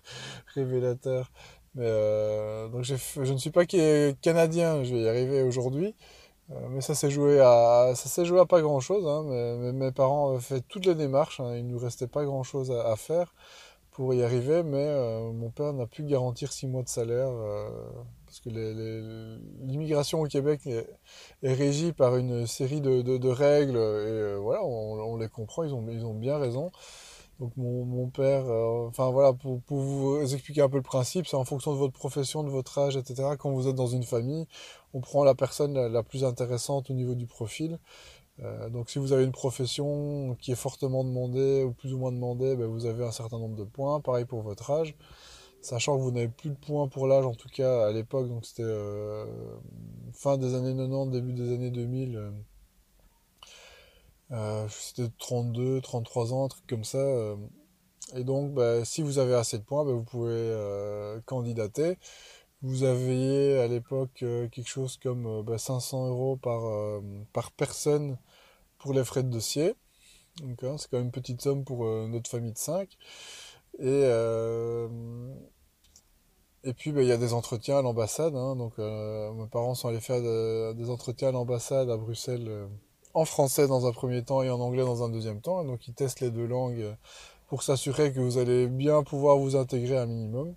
révélateur. 0.55 1.31
Donc 1.75 2.83
je 2.83 3.31
ne 3.31 3.37
suis 3.37 3.51
pas 3.51 3.65
canadien, 3.65 4.83
je 4.83 4.95
vais 4.95 5.01
y 5.01 5.07
arriver 5.07 5.41
aujourd'hui. 5.43 5.95
Mais 6.69 6.81
ça 6.81 6.95
s'est 6.95 7.09
joué 7.09 7.39
à 7.41 7.91
ça 7.95 8.09
s'est 8.09 8.25
joué 8.25 8.39
à 8.39 8.45
pas 8.45 8.61
grand 8.61 8.79
chose. 8.79 9.05
Hein, 9.07 9.23
mes 9.73 9.91
parents 9.91 10.31
avaient 10.31 10.39
fait 10.39 10.61
toutes 10.61 10.85
les 10.85 10.95
démarches. 10.95 11.39
Hein, 11.39 11.55
il 11.57 11.67
nous 11.67 11.77
restait 11.77 12.07
pas 12.07 12.23
grand 12.25 12.43
chose 12.43 12.71
à 12.71 12.95
faire 12.95 13.33
pour 13.97 14.13
y 14.13 14.21
arriver, 14.21 14.61
mais 14.61 14.85
euh, 14.87 15.31
mon 15.33 15.49
père 15.49 15.73
n'a 15.73 15.87
pu 15.87 16.03
garantir 16.03 16.51
six 16.53 16.67
mois 16.67 16.83
de 16.83 16.87
salaire 16.87 17.29
euh, 17.31 17.67
parce 18.27 18.39
que 18.41 18.49
l'immigration 19.65 20.21
au 20.21 20.27
Québec 20.27 20.67
est, 20.67 20.85
régie 21.41 21.93
par 21.93 22.15
une 22.15 22.45
série 22.45 22.79
de, 22.79 23.27
règles 23.27 23.75
et 23.75 23.79
euh, 23.79 24.37
voilà, 24.39 24.63
on, 24.63 25.17
les 25.17 25.27
comprend, 25.27 25.63
ils 25.63 25.73
ont, 25.73 25.83
ils 25.89 26.05
ont 26.05 26.13
bien 26.13 26.37
raison. 26.37 26.71
Donc 27.39 27.53
mon, 27.55 28.07
père, 28.09 28.45
enfin 28.87 29.11
voilà, 29.11 29.31
pour, 29.33 29.61
vous 29.67 30.19
expliquer 30.33 30.61
un 30.61 30.69
peu 30.69 30.77
le 30.77 30.83
principe, 30.83 31.27
c'est 31.27 31.35
en 31.35 31.45
fonction 31.45 31.71
de 31.71 31.77
votre 31.77 31.93
profession, 31.93 32.43
de 32.43 32.49
votre 32.49 32.77
âge, 32.79 32.97
etc. 32.97 33.35
Quand 33.37 33.51
vous 33.51 33.67
êtes 33.67 33.75
dans 33.75 33.87
une 33.87 34.03
famille, 34.03 34.47
on 34.93 35.01
prend 35.01 35.23
la 35.23 35.35
personne 35.35 35.75
la 35.75 36.03
plus 36.03 36.23
intéressante 36.23 36.89
au 36.89 36.93
niveau 36.93 37.13
du 37.13 37.27
profil. 37.27 37.77
Euh, 38.43 38.69
donc 38.69 38.89
si 38.89 38.99
vous 38.99 39.13
avez 39.13 39.23
une 39.23 39.31
profession 39.31 40.35
qui 40.39 40.51
est 40.51 40.55
fortement 40.55 41.03
demandée 41.03 41.63
ou 41.63 41.71
plus 41.71 41.93
ou 41.93 41.97
moins 41.97 42.11
demandée, 42.11 42.55
ben, 42.55 42.67
vous 42.67 42.85
avez 42.85 43.03
un 43.03 43.11
certain 43.11 43.39
nombre 43.39 43.55
de 43.55 43.63
points. 43.63 43.99
Pareil 43.99 44.25
pour 44.25 44.41
votre 44.41 44.69
âge. 44.71 44.95
Sachant 45.61 45.97
que 45.97 46.03
vous 46.03 46.11
n'avez 46.11 46.27
plus 46.27 46.51
de 46.51 46.55
points 46.55 46.87
pour 46.87 47.07
l'âge, 47.07 47.25
en 47.25 47.33
tout 47.33 47.49
cas 47.49 47.87
à 47.87 47.91
l'époque, 47.91 48.29
donc 48.29 48.45
c'était 48.45 48.63
euh, 48.63 49.25
fin 50.13 50.37
des 50.37 50.53
années 50.53 50.75
90, 50.75 51.11
début 51.11 51.33
des 51.33 51.53
années 51.53 51.71
2000. 51.71 52.31
Euh, 54.31 54.67
c'était 54.69 55.09
32, 55.19 55.81
33 55.81 56.33
ans, 56.33 56.45
un 56.45 56.47
truc 56.49 56.65
comme 56.67 56.83
ça. 56.83 56.99
et 58.15 58.23
donc, 58.23 58.53
ben, 58.53 58.85
si 58.85 59.01
vous 59.01 59.19
avez 59.19 59.35
assez 59.35 59.57
de 59.57 59.63
points, 59.63 59.85
ben, 59.85 59.93
vous 59.93 60.03
pouvez 60.03 60.53
candidater. 61.25 61.97
Vous 62.61 62.83
aviez 62.83 63.59
à 63.59 63.67
l'époque 63.67 64.13
quelque 64.15 64.67
chose 64.67 64.97
comme 64.97 65.45
500 65.57 66.09
euros 66.09 66.37
par, 66.37 66.61
par 67.33 67.51
personne 67.51 68.17
pour 68.79 68.93
les 68.93 69.03
frais 69.03 69.23
de 69.23 69.29
dossier. 69.29 69.75
Donc, 70.41 70.63
hein, 70.63 70.75
c'est 70.77 70.89
quand 70.89 70.97
même 70.97 71.07
une 71.07 71.11
petite 71.11 71.41
somme 71.41 71.63
pour 71.63 71.85
euh, 71.85 72.07
notre 72.07 72.29
famille 72.29 72.53
de 72.53 72.57
5. 72.57 72.89
Et, 73.79 73.85
euh, 73.85 74.87
et 76.63 76.73
puis, 76.73 76.91
bah, 76.91 77.01
il 77.01 77.07
y 77.07 77.11
a 77.11 77.17
des 77.17 77.33
entretiens 77.33 77.79
à 77.79 77.81
l'ambassade. 77.81 78.35
Hein. 78.35 78.55
donc, 78.55 78.73
euh, 78.79 79.33
mes 79.33 79.47
parents 79.47 79.75
sont 79.75 79.87
allés 79.87 79.99
faire 79.99 80.21
des 80.75 80.89
entretiens 80.89 81.29
à 81.29 81.31
l'ambassade 81.31 81.89
à 81.89 81.97
Bruxelles 81.97 82.69
en 83.13 83.25
français 83.25 83.67
dans 83.67 83.87
un 83.87 83.91
premier 83.91 84.23
temps 84.23 84.43
et 84.43 84.49
en 84.49 84.59
anglais 84.59 84.83
dans 84.83 85.03
un 85.03 85.09
deuxième 85.09 85.41
temps. 85.41 85.63
donc, 85.63 85.87
ils 85.87 85.93
testent 85.93 86.19
les 86.21 86.31
deux 86.31 86.45
langues 86.45 86.95
pour 87.47 87.63
s'assurer 87.63 88.11
que 88.11 88.19
vous 88.19 88.37
allez 88.37 88.67
bien 88.67 89.03
pouvoir 89.03 89.37
vous 89.37 89.55
intégrer 89.55 89.97
un 89.97 90.05
minimum. 90.05 90.55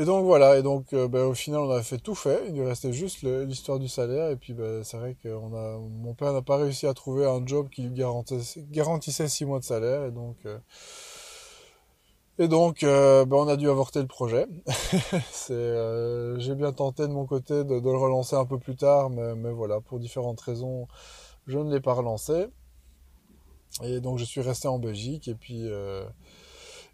Et 0.00 0.04
donc 0.04 0.24
voilà, 0.24 0.56
et 0.56 0.62
donc 0.62 0.92
euh, 0.92 1.08
ben, 1.08 1.24
au 1.24 1.34
final 1.34 1.58
on 1.58 1.70
a 1.72 1.82
fait 1.82 1.98
tout 1.98 2.14
fait, 2.14 2.44
il 2.46 2.54
nous 2.54 2.64
restait 2.64 2.92
juste 2.92 3.22
l'histoire 3.22 3.80
du 3.80 3.88
salaire, 3.88 4.30
et 4.30 4.36
puis 4.36 4.52
ben, 4.52 4.84
c'est 4.84 4.96
vrai 4.96 5.16
que 5.20 5.28
a, 5.28 5.78
mon 5.78 6.14
père 6.14 6.32
n'a 6.32 6.40
pas 6.40 6.56
réussi 6.56 6.86
à 6.86 6.94
trouver 6.94 7.26
un 7.26 7.44
job 7.44 7.68
qui 7.68 7.82
lui 7.82 7.90
garantissait, 7.90 8.64
garantissait 8.70 9.26
six 9.26 9.44
mois 9.44 9.58
de 9.58 9.64
salaire, 9.64 10.04
et 10.04 10.12
donc, 10.12 10.36
euh, 10.46 10.56
et 12.38 12.48
donc 12.48 12.80
ben, 12.82 13.26
on 13.32 13.48
a 13.48 13.56
dû 13.56 13.68
avorter 13.68 14.00
le 14.00 14.06
projet. 14.06 14.46
J'ai 15.48 16.54
bien 16.54 16.72
tenté 16.72 17.02
de 17.02 17.12
mon 17.12 17.26
côté 17.26 17.64
de, 17.64 17.74
le 17.74 17.98
relancer 17.98 18.36
un 18.36 18.46
peu 18.46 18.58
plus 18.58 18.76
tard, 18.76 19.10
mais, 19.10 19.52
voilà, 19.52 19.80
pour 19.80 19.98
différentes 19.98 20.40
raisons, 20.40 20.86
je 21.46 21.58
ne 21.58 21.72
l'ai 21.72 21.80
pas 21.80 21.94
relancé. 21.94 22.46
Et 23.82 24.00
donc 24.00 24.18
je 24.18 24.24
suis 24.24 24.40
resté 24.40 24.68
en 24.68 24.78
Belgique, 24.78 25.28
et 25.28 25.34
puis... 25.34 25.68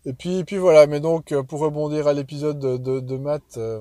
Et 0.06 0.12
puis, 0.12 0.44
puis 0.44 0.58
voilà, 0.58 0.86
mais 0.86 1.00
donc 1.00 1.32
euh, 1.32 1.42
pour 1.42 1.60
rebondir 1.60 2.06
à 2.06 2.12
l'épisode 2.12 2.58
de, 2.58 3.16
Matt 3.16 3.56
euh, 3.56 3.80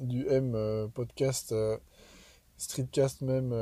du 0.00 0.26
M 0.28 0.54
euh, 0.54 0.88
podcast, 0.88 1.54
streetcast 2.58 3.22
même, 3.22 3.54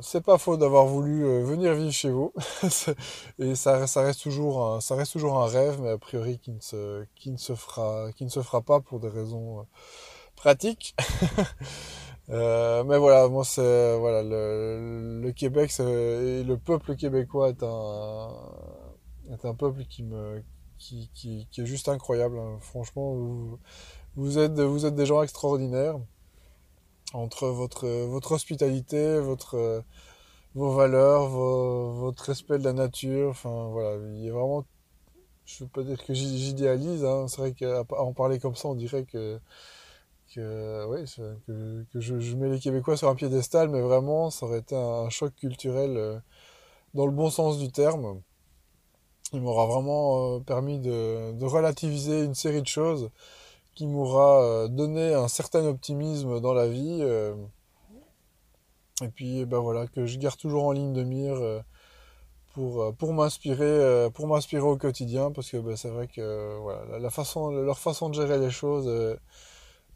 c'est 0.00 0.22
pas 0.22 0.38
faux 0.38 0.56
d'avoir 0.56 0.86
voulu 0.86 1.42
venir 1.42 1.74
vivre 1.74 1.92
chez 1.92 2.10
vous. 2.10 2.32
et 3.38 3.54
ça, 3.54 3.78
reste 3.96 4.22
toujours 4.22 4.64
un, 4.64 4.80
ça 4.80 4.94
reste 4.94 5.12
toujours 5.12 5.38
un 5.38 5.46
rêve, 5.46 5.80
mais 5.80 5.90
a 5.90 5.98
priori 5.98 6.38
qui 6.38 6.52
ne 6.52 6.60
se, 6.60 7.04
qui 7.14 7.30
ne 7.30 7.36
se, 7.36 7.54
fera, 7.54 8.12
qui 8.12 8.24
ne 8.24 8.30
se 8.30 8.42
fera 8.42 8.60
pas 8.60 8.80
pour 8.80 9.00
des 9.00 9.08
raisons 9.08 9.66
pratiques. 10.36 10.94
mais 12.28 12.98
voilà, 12.98 13.28
moi 13.28 13.44
c'est 13.44 13.98
voilà 13.98 14.22
le, 14.22 15.20
le 15.20 15.32
Québec 15.32 15.72
et 15.80 16.44
le 16.44 16.56
peuple 16.56 16.94
québécois 16.94 17.48
est 17.48 17.62
un 17.62 18.28
est 19.32 19.44
un 19.44 19.54
peuple 19.54 19.84
qui 19.84 20.02
me 20.02 20.42
qui, 20.80 21.10
qui, 21.14 21.46
qui 21.50 21.60
est 21.60 21.66
juste 21.66 21.88
incroyable. 21.88 22.38
Hein. 22.38 22.58
Franchement, 22.60 23.14
vous, 24.16 24.38
êtes, 24.38 24.58
vous 24.58 24.86
êtes 24.86 24.94
des 24.94 25.06
gens 25.06 25.22
extraordinaires. 25.22 26.00
Entre 27.12 27.48
votre, 27.48 27.88
votre 27.88 28.32
hospitalité, 28.32 29.18
votre, 29.18 29.82
vos 30.54 30.72
valeurs, 30.72 31.28
votre 31.28 32.24
respect 32.24 32.58
de 32.58 32.64
la 32.64 32.72
nature, 32.72 33.30
enfin 33.30 33.68
voilà, 33.70 33.96
il 34.14 34.28
a 34.28 34.32
vraiment, 34.32 34.64
je 35.44 35.64
veux 35.64 35.70
pas 35.70 35.82
dire 35.82 36.04
que 36.04 36.14
j'idéalise, 36.14 37.04
hein. 37.04 37.26
c'est 37.28 37.38
vrai 37.38 37.52
qu'à 37.52 37.82
en 37.98 38.12
parler 38.12 38.38
comme 38.38 38.54
ça, 38.54 38.68
on 38.68 38.74
dirait 38.74 39.04
que, 39.04 39.40
que, 40.34 40.86
ouais, 40.86 41.04
que, 41.46 41.84
que 41.92 42.00
je, 42.00 42.36
mets 42.36 42.48
les 42.48 42.60
Québécois 42.60 42.96
sur 42.96 43.08
un 43.08 43.14
piédestal, 43.14 43.68
mais 43.68 43.80
vraiment, 43.80 44.30
ça 44.30 44.46
aurait 44.46 44.60
été 44.60 44.76
un 44.76 45.08
choc 45.10 45.34
culturel 45.34 45.96
euh, 45.96 46.18
dans 46.94 47.06
le 47.06 47.12
bon 47.12 47.30
sens 47.30 47.58
du 47.58 47.70
terme. 47.70 48.20
Il 49.32 49.40
m'aura 49.42 49.66
vraiment 49.66 50.36
euh, 50.36 50.40
permis 50.40 50.78
de, 50.78 51.44
relativiser 51.44 52.24
une 52.24 52.34
série 52.34 52.62
de 52.62 52.66
choses 52.66 53.10
qui 53.74 53.86
m'aura 53.86 54.42
euh, 54.42 54.68
donné 54.68 55.14
un 55.14 55.28
certain 55.28 55.64
optimisme 55.64 56.40
dans 56.40 56.54
la 56.54 56.68
vie. 56.68 56.98
Euh, 57.00 57.34
et 59.02 59.08
puis 59.08 59.44
ben 59.46 59.58
voilà, 59.60 59.86
que 59.86 60.06
je 60.06 60.18
garde 60.18 60.36
toujours 60.36 60.64
en 60.64 60.72
ligne 60.72 60.92
de 60.92 61.02
mire 61.02 61.62
pour, 62.52 62.94
pour 62.96 63.14
m'inspirer 63.14 64.10
au 64.60 64.76
quotidien 64.76 65.30
parce 65.30 65.50
que 65.50 65.56
ben, 65.56 65.74
c'est 65.74 65.88
vrai 65.88 66.06
que 66.06 66.58
voilà, 66.60 66.98
la 66.98 67.08
façon, 67.08 67.50
leur 67.50 67.78
façon 67.78 68.10
de 68.10 68.14
gérer 68.14 68.38
les 68.38 68.50
choses 68.50 69.18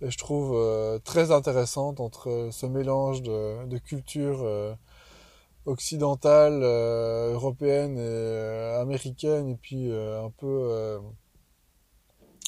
je 0.00 0.16
trouve 0.16 0.59
très 1.04 1.33
intéressante 1.33 2.00
entre 2.00 2.49
ce 2.50 2.64
mélange 2.64 3.21
de, 3.21 3.66
de 3.66 3.76
culture 3.76 4.43
occidentale, 5.66 6.61
euh, 6.62 7.33
européenne 7.33 7.97
et 7.97 8.00
euh, 8.00 8.81
américaine, 8.81 9.49
et 9.49 9.57
puis 9.57 9.90
euh, 9.90 10.25
un 10.25 10.31
peu... 10.31 11.00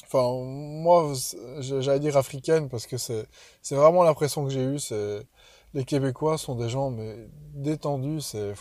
Enfin, 0.07 0.43
moi, 0.43 1.13
j'allais 1.59 1.99
dire 1.99 2.15
africaine, 2.17 2.69
parce 2.69 2.87
que 2.87 2.97
c'est 2.97 3.27
vraiment 3.71 4.03
l'impression 4.03 4.43
que 4.45 4.49
j'ai 4.49 4.63
eue, 4.63 4.79
c'est... 4.79 5.25
Les 5.73 5.83
Québécois 5.83 6.37
sont 6.37 6.55
des 6.55 6.69
gens, 6.69 6.89
mais 6.91 7.27
détendus, 7.53 8.21
c'est... 8.21 8.53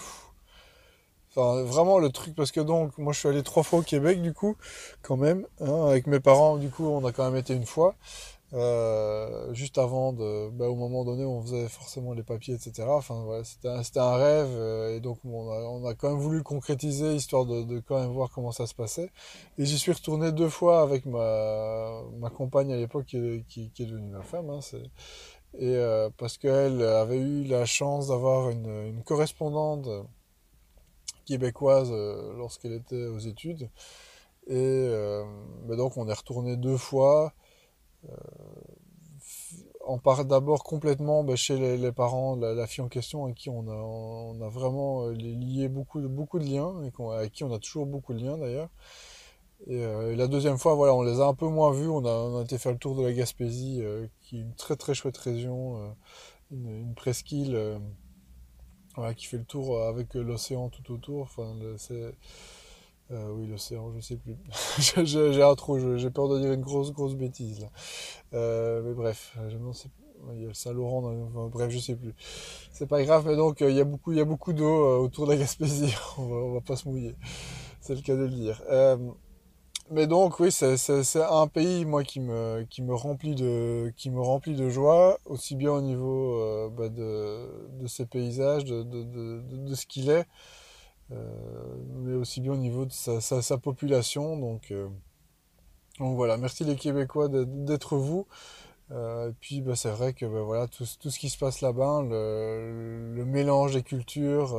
Enfin, 1.30 1.62
vraiment 1.62 1.98
le 1.98 2.10
truc, 2.10 2.34
parce 2.34 2.50
que 2.50 2.60
donc, 2.60 2.96
moi 2.98 3.12
je 3.12 3.20
suis 3.20 3.28
allé 3.28 3.42
trois 3.42 3.62
fois 3.62 3.80
au 3.80 3.82
Québec, 3.82 4.22
du 4.22 4.32
coup, 4.32 4.56
quand 5.02 5.16
même, 5.16 5.46
hein, 5.60 5.86
avec 5.86 6.06
mes 6.06 6.18
parents, 6.18 6.56
du 6.56 6.70
coup, 6.70 6.86
on 6.86 7.04
a 7.04 7.12
quand 7.12 7.24
même 7.24 7.36
été 7.36 7.54
une 7.54 7.66
fois. 7.66 7.94
Euh, 8.52 9.52
juste 9.54 9.76
avant 9.76 10.12
de, 10.12 10.50
bah, 10.50 10.68
au 10.68 10.76
moment 10.76 11.04
donné, 11.04 11.24
on 11.24 11.42
faisait 11.42 11.68
forcément 11.68 12.12
les 12.14 12.22
papiers, 12.22 12.54
etc. 12.54 12.84
Enfin, 12.88 13.22
voilà, 13.24 13.42
c'était 13.44 13.68
un, 13.68 13.82
un 13.96 14.16
rêve, 14.16 14.48
euh, 14.52 14.96
et 14.96 15.00
donc 15.00 15.18
on 15.24 15.84
a, 15.84 15.94
quand 15.94 16.10
même 16.10 16.20
voulu 16.20 16.42
concrétiser, 16.44 17.14
histoire 17.14 17.44
de, 17.44 17.80
quand 17.80 17.98
même 17.98 18.12
voir 18.12 18.30
comment 18.30 18.52
ça 18.52 18.66
se 18.66 18.74
passait. 18.74 19.10
Et 19.58 19.66
j'y 19.66 19.78
suis 19.78 19.92
retourné 19.92 20.30
deux 20.30 20.48
fois 20.48 20.82
avec 20.82 21.06
ma, 21.06 22.02
ma 22.18 22.30
compagne 22.30 22.72
à 22.72 22.76
l'époque, 22.76 23.06
qui, 23.06 23.72
est 23.78 23.84
devenue 23.84 24.10
ma 24.10 24.22
femme. 24.22 24.50
Hein, 24.50 24.60
et 25.58 25.74
euh, 25.76 26.10
parce 26.16 26.38
qu'elle 26.38 26.82
avait 26.82 27.18
eu 27.18 27.44
la 27.44 27.64
chance 27.64 28.08
d'avoir 28.08 28.50
une, 28.50 29.02
correspondante 29.04 29.88
québécoise 31.24 31.90
lorsqu'elle 32.36 32.74
était 32.74 33.06
aux 33.06 33.18
études. 33.18 33.68
Et 34.48 34.88
donc 35.68 35.96
on 35.96 36.08
est 36.08 36.12
retourné 36.12 36.56
deux 36.56 36.76
fois. 36.76 37.32
Euh, 38.04 38.14
on 39.88 39.98
part 39.98 40.24
d'abord 40.24 40.64
complètement 40.64 41.22
bah, 41.22 41.36
chez 41.36 41.76
les, 41.76 41.92
parents, 41.92 42.36
la, 42.36 42.66
fille 42.66 42.82
en 42.82 42.88
question, 42.88 43.24
avec 43.24 43.36
qui 43.36 43.50
on 43.50 43.68
a, 43.68 43.74
on 43.74 44.40
a 44.40 44.48
vraiment 44.48 45.06
euh, 45.06 45.12
lié 45.12 45.68
beaucoup, 45.68 46.00
beaucoup 46.08 46.38
de 46.38 46.44
liens, 46.44 46.82
et 46.82 46.92
avec 47.14 47.32
qui 47.32 47.44
on 47.44 47.52
a 47.52 47.58
toujours 47.58 47.86
beaucoup 47.86 48.12
de 48.12 48.20
liens 48.20 48.36
d'ailleurs. 48.36 48.68
Et, 49.68 49.82
euh, 49.82 50.16
la 50.16 50.26
deuxième 50.26 50.58
fois, 50.58 50.74
voilà, 50.74 50.94
on 50.94 51.02
les 51.02 51.20
a 51.20 51.26
un 51.26 51.34
peu 51.34 51.48
moins 51.48 51.72
vus. 51.72 51.88
On 51.88 52.04
a, 52.04 52.10
on 52.10 52.38
a 52.38 52.42
été 52.42 52.58
faire 52.58 52.72
le 52.72 52.78
tour 52.78 52.96
de 52.96 53.02
la 53.02 53.12
Gaspésie, 53.12 53.82
qui 54.20 54.38
est 54.38 54.40
une 54.40 54.54
très 54.54 54.76
très 54.76 54.94
chouette 54.94 55.16
région, 55.16 55.94
une, 56.50 56.94
presqu'île, 56.94 57.80
qui 59.16 59.26
fait 59.26 59.38
le 59.38 59.44
tour 59.44 59.82
avec 59.82 60.14
l'océan 60.14 60.68
tout 60.68 60.92
autour. 60.92 61.22
Enfin, 61.22 61.54
euh, 63.12 63.30
oui, 63.30 63.46
l'océan, 63.46 63.92
je 63.94 64.00
sais 64.00 64.16
plus. 64.16 64.36
j'ai 65.04 65.42
un 65.42 65.54
trou, 65.54 65.78
j'ai 65.96 66.10
peur 66.10 66.28
de 66.28 66.40
dire 66.40 66.52
une 66.52 66.60
grosse, 66.60 66.92
grosse 66.92 67.14
bêtise 67.14 67.60
là. 67.60 67.68
Euh, 68.34 68.82
mais 68.84 68.94
bref, 68.94 69.36
Il 70.34 70.40
y 70.40 70.44
a 70.44 70.48
le 70.48 70.54
Saint-Laurent, 70.54 71.04
enfin, 71.28 71.48
bref, 71.48 71.70
je 71.70 71.78
sais 71.78 71.94
plus. 71.94 72.14
C'est 72.72 72.88
pas 72.88 73.02
grave, 73.04 73.24
mais 73.26 73.36
donc 73.36 73.62
euh, 73.62 73.70
il 73.70 73.76
y 73.76 73.80
a 73.80 73.84
beaucoup, 73.84 74.12
beaucoup 74.24 74.52
d'eau 74.52 74.98
autour 74.98 75.26
de 75.26 75.32
la 75.32 75.38
Gaspésie. 75.38 75.94
on, 76.18 76.26
va, 76.26 76.36
on 76.36 76.54
va 76.54 76.60
pas 76.60 76.74
se 76.74 76.88
mouiller. 76.88 77.14
C'est 77.80 77.94
le 77.94 78.00
cas 78.00 78.16
de 78.16 78.22
le 78.22 78.30
dire. 78.30 78.60
Mais 79.92 80.08
donc 80.08 80.40
oui, 80.40 80.50
c'est 80.50 80.74
un 81.16 81.46
pays 81.46 81.84
moi 81.84 82.02
qui 82.02 82.18
me 82.18 82.66
qui 82.68 82.82
me 82.82 82.92
remplit 82.92 83.36
de 83.36 83.92
qui 83.96 84.10
me 84.10 84.20
remplit 84.20 84.56
de 84.56 84.68
joie, 84.68 85.20
aussi 85.26 85.54
bien 85.54 85.70
au 85.70 85.80
niveau 85.80 86.70
bah, 86.76 86.88
de 86.88 87.68
de 87.78 87.86
ses 87.86 88.04
paysages, 88.04 88.64
de, 88.64 88.82
de 88.82 89.74
ce 89.76 89.86
qu'il 89.86 90.10
est. 90.10 90.26
Euh, 91.12 91.76
mais 92.02 92.14
aussi 92.14 92.40
bien 92.40 92.52
au 92.52 92.56
niveau 92.56 92.84
de 92.84 92.92
sa, 92.92 93.58
population. 93.58 94.36
Donc, 94.36 94.70
euh, 94.70 94.88
donc 95.98 96.16
voilà, 96.16 96.36
merci 96.36 96.64
les 96.64 96.76
Québécois 96.76 97.28
d'être 97.28 97.96
vous. 97.96 98.26
Euh, 98.92 99.30
et 99.30 99.34
puis 99.40 99.62
bah, 99.62 99.74
c'est 99.76 99.90
vrai 99.90 100.12
que 100.12 100.26
bah, 100.26 100.42
voilà 100.42 100.68
tout, 100.68 100.84
tout, 101.00 101.10
ce 101.10 101.18
qui 101.18 101.28
se 101.28 101.38
passe 101.38 101.60
là-bas, 101.60 102.02
le, 102.08 103.14
le, 103.14 103.24
mélange 103.24 103.74
des 103.74 103.82
cultures, 103.82 104.54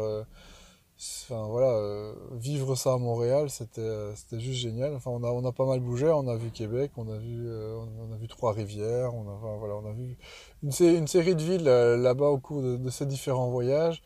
enfin 0.99 1.47
voilà, 1.47 2.13
vivre 2.33 2.75
ça 2.75 2.93
à 2.93 2.97
Montréal, 2.97 3.49
c'était 3.49 4.13
juste 4.39 4.59
génial. 4.59 4.95
Enfin 4.95 5.11
on 5.11 5.23
a 5.23 5.29
on 5.29 5.45
a 5.45 5.51
pas 5.53 5.65
mal 5.65 5.79
bougé, 5.79 6.07
on 6.07 6.27
a 6.27 6.35
vu 6.35 6.51
Québec, 6.51 6.91
on 6.97 7.09
a 7.09 7.17
vu 7.17 7.49
on 7.49 8.13
a 8.13 8.17
vu 8.17 8.27
Trois-Rivières, 8.27 9.13
on 9.15 9.29
a 9.29 9.57
voilà 9.57 9.75
on 9.75 9.85
a 9.89 9.93
vu 9.93 10.17
une, 10.63 10.71
série 10.71 11.35
de 11.35 11.41
villes 11.43 11.63
là-bas 11.63 12.27
au 12.27 12.37
cours 12.37 12.61
de, 12.61 12.89
ces 12.89 13.05
différents 13.05 13.49
voyages. 13.49 14.01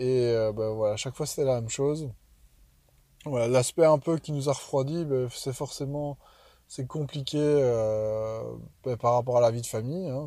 Et 0.00 0.32
euh, 0.34 0.52
ben, 0.52 0.70
voilà, 0.70 0.96
chaque 0.96 1.14
fois 1.14 1.26
c'était 1.26 1.44
la 1.44 1.60
même 1.60 1.68
chose. 1.68 2.10
Voilà, 3.26 3.48
l'aspect 3.48 3.84
un 3.84 3.98
peu 3.98 4.18
qui 4.18 4.32
nous 4.32 4.48
a 4.48 4.52
refroidi, 4.52 5.04
ben, 5.04 5.28
c'est 5.30 5.52
forcément 5.52 6.18
c'est 6.68 6.86
compliqué 6.86 7.38
euh, 7.38 8.42
ben, 8.84 8.96
par 8.96 9.14
rapport 9.14 9.36
à 9.36 9.40
la 9.42 9.50
vie 9.50 9.60
de 9.60 9.66
famille. 9.66 10.08
Hein. 10.08 10.24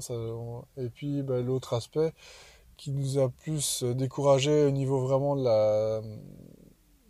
Et 0.78 0.90
puis 0.90 1.24
l'autre 1.24 1.74
aspect 1.74 2.14
qui 2.78 2.92
nous 2.92 3.18
a 3.20 3.30
plus 3.30 3.84
découragé 3.84 4.66
au 4.66 4.72
niveau 4.72 5.00
vraiment 5.00 5.36
de 5.36 5.44
la 5.44 6.02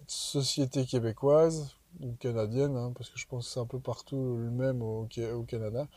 société 0.07 0.85
québécoise 0.85 1.75
ou 2.01 2.13
canadienne, 2.13 2.77
hein, 2.77 2.93
parce 2.95 3.09
que 3.09 3.19
je 3.19 3.27
pense 3.27 3.47
que 3.47 3.53
c'est 3.53 3.59
un 3.59 3.65
peu 3.65 3.79
partout 3.79 4.37
le 4.37 4.51
même 4.51 4.81
au, 4.81 5.07
au 5.35 5.43
Canada, 5.43 5.87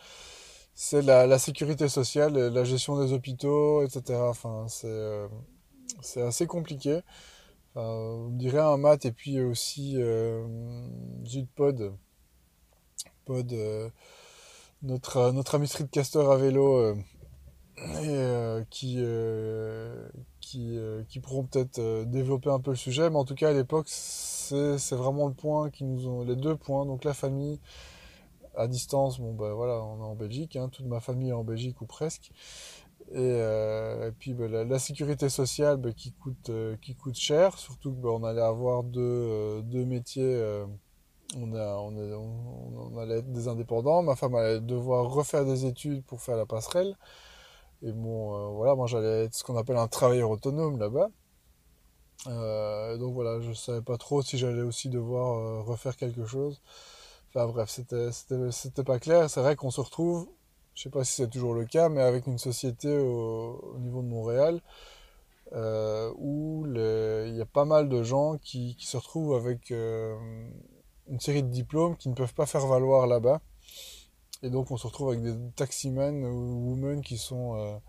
c'est 0.75 1.03
la, 1.03 1.27
la, 1.27 1.39
sécurité 1.39 1.89
sociale, 1.89 2.35
la 2.35 2.65
gestion 2.65 2.99
des 3.03 3.13
hôpitaux, 3.13 3.83
etc. 3.83 4.19
Enfin, 4.21 4.67
c'est 4.69 4.89
euh, 4.89 5.29
c'est 6.01 6.23
assez 6.23 6.47
compliqué. 6.47 7.01
Enfin, 7.75 7.87
on 7.89 8.31
dirait 8.31 8.61
un 8.61 8.77
mat 8.77 9.05
et 9.05 9.13
puis 9.13 9.41
aussi 9.41 9.95
euh, 9.97 10.47
Jude 11.25 11.49
Pod, 11.55 11.93
euh, 13.29 13.91
notre, 14.83 15.33
notre 15.33 15.55
ami 15.57 15.67
streetcaster 15.67 16.21
à 16.31 16.37
vélo, 16.37 16.77
euh, 16.77 16.95
euh, 17.79 18.65
qui, 18.71 18.97
euh, 18.99 20.09
qui, 20.41 20.79
euh, 20.79 21.03
pourront 21.23 21.45
peut-être 21.45 22.05
développer 22.05 22.51
un 22.51 22.61
peu 22.61 22.71
le 22.71 22.77
sujet. 22.77 23.11
Mais 23.11 23.17
en 23.17 23.25
tout 23.25 23.35
cas, 23.35 23.51
à 23.51 23.53
l'époque, 23.53 23.89
c'est 23.89 24.93
vraiment 24.93 25.27
le 25.29 25.35
point 25.35 25.71
qui 25.71 25.85
nous 25.85 26.25
les 26.25 26.37
deux 26.37 26.57
points, 26.57 26.87
donc 26.87 27.05
la 27.05 27.15
famille, 27.15 27.61
à 28.57 28.69
distance, 28.69 29.21
bon 29.21 29.35
ben 29.35 29.53
voilà, 29.53 29.83
on 29.83 29.99
est 29.99 30.07
en 30.07 30.15
Belgique, 30.15 30.57
hein, 30.57 30.71
toute 30.71 30.87
ma 30.87 31.01
famille 31.01 31.29
est 31.31 31.33
en 31.33 31.45
Belgique 31.45 31.81
ou 31.83 31.87
presque. 31.87 32.31
Et, 33.13 33.19
euh, 33.19 34.11
puis 34.19 34.35
ben, 34.35 34.51
la, 34.51 34.79
sécurité 34.79 35.29
sociale 35.29 35.77
ben, 35.77 35.95
qui, 35.95 36.13
coûte, 36.13 36.51
euh, 36.51 36.77
qui 36.83 36.97
coûte 36.97 37.15
cher, 37.15 37.57
surtout 37.59 37.95
qu'on 37.95 38.25
allait 38.25 38.41
avoir 38.43 38.83
deux, 38.83 39.01
euh, 39.01 39.63
deux 39.63 39.85
métiers, 39.85 40.43
on, 41.37 41.55
a, 41.55 41.77
on, 41.77 42.99
allait 42.99 43.19
être 43.19 43.33
des 43.33 43.49
indépendants, 43.49 44.03
ma 44.03 44.17
femme 44.17 44.35
allait 44.35 44.61
devoir 44.61 45.09
refaire 45.11 45.45
des 45.45 45.67
études 45.67 46.05
pour 46.05 46.21
faire 46.21 46.37
la 46.37 46.47
passerelle. 46.47 46.97
Et 47.83 47.93
bon, 47.93 48.55
voilà, 48.57 48.75
moi 48.75 48.87
j'allais 48.87 49.25
être 49.25 49.35
ce 49.35 49.45
qu'on 49.45 49.57
appelle 49.57 49.77
un 49.77 49.89
travailleur 49.89 50.31
autonome 50.31 50.79
là-bas. 50.79 51.11
donc 52.99 53.15
voilà, 53.15 53.41
je 53.41 53.53
savais 53.53 53.83
pas 53.83 53.99
trop 53.99 54.23
si 54.23 54.39
j'allais 54.39 54.63
aussi 54.63 54.89
devoir 54.89 55.65
refaire 55.65 55.97
quelque 55.97 56.27
chose. 56.27 56.61
Enfin 57.29 57.47
bref, 57.49 57.71
c'était 57.71 58.85
pas 58.85 58.99
clair. 58.99 59.31
C'est 59.31 59.41
vrai 59.41 59.57
qu'on 59.57 59.71
se 59.71 59.81
retrouve, 59.81 60.29
je 60.77 60.83
sais 60.83 60.91
pas 60.91 61.05
si 61.05 61.13
c'est 61.15 61.31
toujours 61.31 61.55
le 61.55 61.65
cas, 61.65 61.89
mais 61.89 62.03
avec 62.03 62.27
une 62.27 62.39
société 62.39 62.97
au, 62.97 63.77
niveau 63.79 64.03
de 64.03 64.09
Montréal 64.09 64.61
euh, 65.53 66.13
où 66.19 66.67
il 66.67 67.35
y 67.35 67.41
a 67.41 67.47
pas 67.47 67.65
mal 67.65 67.89
de 67.89 68.03
gens 68.03 68.37
qui, 68.37 68.77
se 68.79 68.99
retrouvent 68.99 69.35
avec 69.35 69.71
euh, 69.71 70.15
une 71.09 71.19
série 71.19 71.43
de 71.43 71.49
diplômes 71.49 71.97
qui 71.97 72.11
ne 72.11 72.15
peuvent 72.15 72.35
pas 72.35 72.45
faire 72.47 72.67
valoir 72.67 73.07
là-bas. 73.07 73.41
Et 74.43 74.51
donc 74.51 74.71
on 74.71 74.77
se 74.77 74.87
retrouve 74.87 75.09
avec 75.09 75.23
des 75.23 75.35
taximen 75.57 76.25
ou 76.27 76.71
women 76.71 77.01
qui 77.01 77.17
sont 77.17 77.81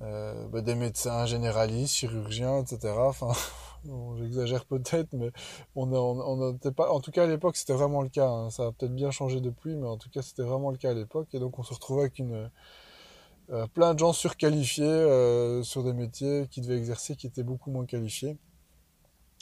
euh, 0.00 0.48
bah, 0.48 0.60
des 0.60 0.76
médecins 0.76 1.26
généralistes, 1.26 1.94
chirurgiens, 1.94 2.58
etc. 2.60 2.94
j'exagère 4.18 4.64
peut-être, 4.64 5.12
mais 5.12 5.30
on, 5.74 5.92
a, 5.92 5.98
on, 5.98 6.58
pas. 6.72 6.90
En 6.90 7.00
tout 7.00 7.10
cas, 7.10 7.24
à 7.24 7.26
l'époque, 7.26 7.56
c'était 7.56 7.72
vraiment 7.72 8.02
le 8.02 8.08
cas. 8.08 8.28
Hein. 8.28 8.50
Ça 8.50 8.66
a 8.66 8.72
peut-être 8.72 8.94
bien 8.94 9.10
changé 9.10 9.40
depuis, 9.40 9.76
mais 9.76 9.86
en 9.86 9.96
tout 9.96 10.10
cas, 10.10 10.22
c'était 10.22 10.42
vraiment 10.42 10.70
le 10.70 10.76
cas 10.76 10.90
à 10.90 10.94
l'époque. 10.94 11.28
Et 11.34 11.38
donc, 11.38 11.58
on 11.58 11.62
se 11.62 11.72
retrouvait 11.74 12.02
avec 12.02 12.20
euh, 12.20 13.66
plein 13.74 13.94
de 13.94 13.98
gens 13.98 14.12
surqualifiés 14.12 14.84
euh, 14.84 15.62
sur 15.62 15.82
des 15.82 15.92
métiers 15.92 16.46
qui 16.50 16.60
devaient 16.60 16.78
exercer, 16.78 17.16
qui 17.16 17.26
étaient 17.26 17.42
beaucoup 17.42 17.70
moins 17.70 17.86
qualifiés. 17.86 18.36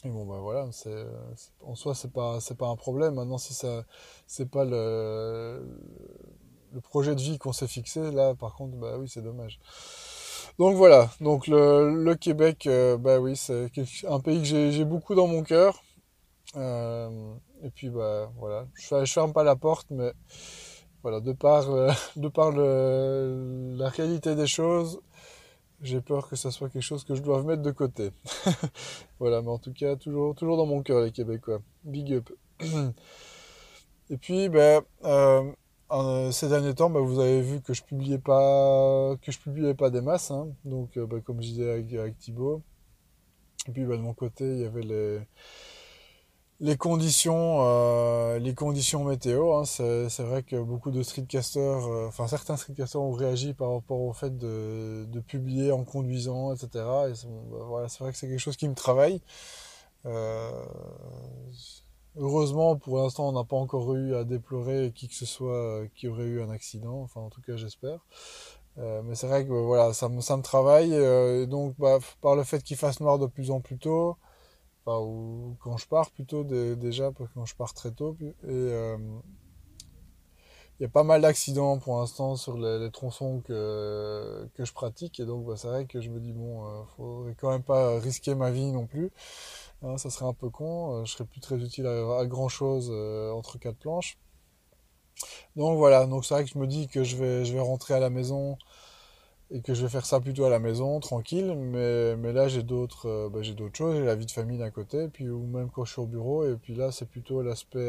Et 0.04 0.10
bon, 0.10 0.24
bah 0.24 0.38
voilà, 0.40 0.68
en 1.64 1.74
soi, 1.74 1.94
c'est 1.94 2.12
pas, 2.12 2.38
pas 2.56 2.68
un 2.68 2.76
problème. 2.76 3.14
Maintenant, 3.14 3.38
si 3.38 3.52
ça, 3.52 3.84
c'est 4.28 4.48
pas 4.48 4.64
le, 4.64 5.66
le 6.72 6.80
projet 6.80 7.16
de 7.16 7.20
vie 7.20 7.38
qu'on 7.38 7.52
s'est 7.52 7.66
fixé, 7.66 8.12
là, 8.12 8.34
par 8.34 8.54
contre, 8.54 8.76
bah 8.76 8.96
oui, 8.96 9.08
c'est 9.08 9.22
dommage. 9.22 9.58
Donc 10.58 10.74
voilà, 10.74 11.08
donc 11.20 11.46
le, 11.46 12.14
Québec, 12.14 12.66
euh, 12.66 12.96
bah 12.96 13.20
oui, 13.20 13.36
c'est 13.36 13.70
un 14.08 14.18
pays 14.18 14.40
que 14.40 14.70
j'ai 14.72 14.84
beaucoup 14.84 15.14
dans 15.14 15.28
mon 15.28 15.44
cœur. 15.44 15.80
Euh, 16.56 17.34
et 17.62 17.70
puis 17.70 17.90
bah 17.90 18.32
voilà, 18.38 18.66
je, 18.74 19.04
je, 19.04 19.12
ferme 19.12 19.32
pas 19.32 19.44
la 19.44 19.54
porte, 19.54 19.86
mais 19.90 20.12
voilà, 21.02 21.20
de 21.20 21.32
par, 21.32 21.70
euh, 21.70 21.92
de 22.16 22.26
par 22.26 22.50
la 22.50 23.88
réalité 23.88 24.34
des 24.34 24.48
choses, 24.48 25.00
j'ai 25.80 26.00
peur 26.00 26.28
que 26.28 26.34
ça 26.34 26.50
soit 26.50 26.70
quelque 26.70 26.82
chose 26.82 27.04
que 27.04 27.14
je 27.14 27.22
doive 27.22 27.46
mettre 27.46 27.62
de 27.62 27.70
côté. 27.70 28.10
voilà, 29.20 29.42
mais 29.42 29.50
en 29.50 29.58
tout 29.58 29.72
cas, 29.72 29.94
toujours, 29.94 30.34
toujours 30.34 30.56
dans 30.56 30.66
mon 30.66 30.82
cœur 30.82 31.02
les 31.02 31.12
Québécois. 31.12 31.60
Big 31.84 32.12
up. 32.14 32.30
et 34.10 34.16
puis, 34.16 34.48
ben, 34.48 34.82
euh, 35.90 36.30
ces 36.32 36.48
derniers 36.48 36.74
temps, 36.74 36.90
bah, 36.90 37.00
vous 37.00 37.18
avez 37.18 37.40
vu 37.40 37.60
que 37.62 37.72
je 37.72 37.82
publiais 37.82 38.18
pas, 38.18 39.16
que 39.22 39.32
je 39.32 39.38
publiais 39.38 39.74
pas 39.74 39.90
des 39.90 40.02
masses, 40.02 40.30
hein. 40.30 40.48
donc 40.64 40.96
euh, 40.96 41.06
bah, 41.06 41.20
comme 41.24 41.40
je 41.40 41.48
disais 41.48 41.70
avec, 41.70 41.92
avec 41.94 42.18
Thibaut. 42.18 42.62
Et 43.68 43.72
puis 43.72 43.84
bah, 43.84 43.96
de 43.96 44.02
mon 44.02 44.14
côté, 44.14 44.44
il 44.44 44.60
y 44.60 44.64
avait 44.64 45.26
les, 46.60 46.76
conditions, 46.76 47.58
euh, 47.62 48.38
les 48.38 48.54
conditions 48.54 49.04
météo. 49.04 49.54
Hein. 49.54 49.64
C'est, 49.64 50.22
vrai 50.22 50.42
que 50.42 50.60
beaucoup 50.60 50.90
de 50.90 51.02
streetcasters, 51.02 51.86
enfin 52.06 52.26
certains 52.28 52.56
streetcasters 52.56 53.00
ont 53.00 53.12
réagi 53.12 53.54
par 53.54 53.72
rapport 53.72 54.00
au 54.00 54.12
fait 54.12 54.36
de, 54.36 55.20
publier 55.26 55.72
en 55.72 55.84
conduisant, 55.84 56.54
etc. 56.54 56.84
C'est 57.14 57.98
vrai 58.00 58.12
que 58.12 58.18
c'est 58.18 58.28
quelque 58.28 58.38
chose 58.38 58.56
qui 58.56 58.68
me 58.68 58.74
travaille. 58.74 59.22
Heureusement, 62.18 62.76
pour 62.76 62.98
l'instant, 62.98 63.28
on 63.28 63.32
n'a 63.32 63.44
pas 63.44 63.56
encore 63.56 63.94
eu 63.94 64.14
à 64.14 64.24
déplorer 64.24 64.92
qui 64.94 65.08
que 65.08 65.14
ce 65.14 65.26
soit 65.26 65.54
euh, 65.54 65.88
qui 65.94 66.08
aurait 66.08 66.24
eu 66.24 66.42
un 66.42 66.50
accident. 66.50 67.00
Enfin, 67.02 67.20
en 67.20 67.30
tout 67.30 67.40
cas, 67.40 67.56
j'espère. 67.56 68.00
Euh, 68.78 69.02
mais 69.04 69.14
c'est 69.14 69.28
vrai 69.28 69.46
que 69.46 69.52
voilà, 69.52 69.92
ça 69.92 70.08
me, 70.08 70.20
ça 70.20 70.36
me 70.36 70.42
travaille. 70.42 70.94
Euh, 70.94 71.44
et 71.44 71.46
donc, 71.46 71.74
bah, 71.78 71.98
par 72.20 72.34
le 72.36 72.42
fait 72.44 72.62
qu'il 72.62 72.76
fasse 72.76 73.00
noir 73.00 73.18
de 73.18 73.26
plus 73.26 73.50
en 73.50 73.60
plus 73.60 73.78
tôt, 73.78 74.16
enfin, 74.84 74.98
ou 75.00 75.56
quand 75.60 75.76
je 75.76 75.86
pars 75.88 76.10
plutôt 76.10 76.44
déjà, 76.44 77.12
quand 77.34 77.44
je 77.44 77.54
pars 77.56 77.74
très 77.74 77.92
tôt, 77.92 78.16
et 78.48 78.96
il 80.78 80.84
y 80.84 80.86
a 80.86 80.88
pas 80.88 81.02
mal 81.02 81.22
d'accidents 81.22 81.78
pour 81.78 81.98
l'instant 81.98 82.36
sur 82.36 82.56
les, 82.56 82.90
tronçons 82.90 83.40
que, 83.40 84.48
que 84.54 84.64
je 84.64 84.72
pratique. 84.72 85.18
Et 85.20 85.26
donc, 85.26 85.44
bah, 85.46 85.54
c'est 85.56 85.68
vrai 85.68 85.86
que 85.86 86.00
je 86.00 86.08
me 86.10 86.20
dis, 86.20 86.32
bon, 86.32 86.66
euh, 86.66 86.82
faudrait 86.96 87.34
quand 87.34 87.50
même 87.50 87.62
pas 87.62 87.98
risquer 87.98 88.34
ma 88.34 88.50
vie 88.50 88.70
non 88.72 88.86
plus. 88.86 89.10
Hein, 89.82 89.96
ça 89.96 90.10
serait 90.10 90.26
un 90.26 90.32
peu 90.32 90.50
con, 90.50 91.02
euh, 91.02 91.04
je 91.04 91.12
serais 91.12 91.24
plus 91.24 91.40
très 91.40 91.56
utile 91.56 91.86
à, 91.86 92.26
grand 92.26 92.48
chose 92.48 92.90
euh, 92.92 93.30
entre 93.30 93.58
quatre 93.58 93.76
planches. 93.78 94.18
Donc 95.56 95.76
voilà, 95.78 96.06
donc 96.06 96.24
c'est 96.24 96.34
vrai 96.34 96.44
que 96.44 96.50
je 96.50 96.58
me 96.58 96.66
dis 96.66 96.88
que 96.88 97.04
je 97.04 97.16
vais, 97.16 97.44
je 97.44 97.52
vais 97.52 97.60
rentrer 97.60 97.94
à 97.94 98.00
la 98.00 98.10
maison 98.10 98.56
et 99.50 99.62
que 99.62 99.74
je 99.74 99.82
vais 99.82 99.88
faire 99.88 100.06
ça 100.06 100.20
plutôt 100.20 100.44
à 100.44 100.50
la 100.50 100.58
maison, 100.58 101.00
tranquille, 101.00 101.54
mais, 101.56 102.16
mais 102.16 102.32
là 102.32 102.48
j'ai 102.48 102.62
d'autres 102.62 103.06
euh, 103.08 103.28
bah, 103.30 103.42
j'ai 103.42 103.54
d'autres 103.54 103.76
choses, 103.76 103.96
j'ai 103.96 104.04
la 104.04 104.14
vie 104.16 104.26
de 104.26 104.30
famille 104.32 104.58
d'un 104.58 104.70
côté, 104.70 105.08
puis 105.08 105.28
ou 105.28 105.46
même 105.46 105.70
quand 105.70 105.84
je 105.84 105.92
suis 105.92 106.00
au 106.00 106.06
bureau, 106.06 106.44
et 106.44 106.56
puis 106.56 106.74
là 106.74 106.92
c'est 106.92 107.06
plutôt 107.08 107.42
l'aspect 107.42 107.88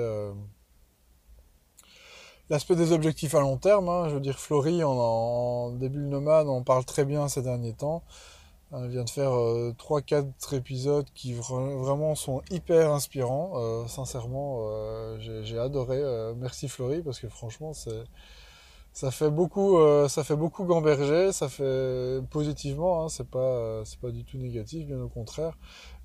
l'aspect 2.50 2.76
des 2.76 2.92
objectifs 2.92 3.36
à 3.36 3.42
long 3.42 3.58
terme. 3.58 3.90
Hein. 3.90 4.10
je 4.10 4.16
veux 4.16 4.20
dire, 4.20 4.40
Florie, 4.40 4.84
en, 4.84 5.72
début 5.72 6.00
de 6.00 6.06
nomade, 6.06 6.48
on 6.48 6.64
parle 6.64 6.86
très 6.86 7.06
bien 7.06 7.28
ces 7.28 7.42
derniers 7.42 7.74
temps. 7.74 8.04
Elle 8.72 8.90
vient 8.90 9.04
de 9.04 9.10
faire 9.10 9.32
3-4 9.32 10.14
euh, 10.14 10.58
épisodes 10.58 11.08
qui 11.16 11.34
vraiment 11.34 12.14
sont 12.14 12.42
hyper 12.52 12.92
inspirants. 12.92 13.54
Euh, 13.56 13.88
sincèrement, 13.88 14.68
euh, 14.70 15.18
j'ai 15.44 15.58
adoré. 15.58 16.02
merci 16.38 16.68
Florie 16.68 17.02
parce 17.02 17.20
que 17.20 17.28
franchement, 17.30 17.74
ça 18.94 19.12
fait 19.12 19.32
beaucoup, 19.32 19.80
ça 20.08 20.24
fait 20.24 20.36
beaucoup 20.36 20.66
gamberger. 20.66 21.32
Ça 21.32 21.50
fait 21.50 22.22
positivement. 22.30 23.06
Hein, 23.06 23.10
c'est 23.10 23.28
pas, 23.28 23.84
c'est 23.86 24.00
pas 24.00 24.12
du 24.12 24.24
tout 24.24 24.38
négatif, 24.38 24.86
bien 24.86 25.02
au 25.02 25.10
contraire. 25.10 25.58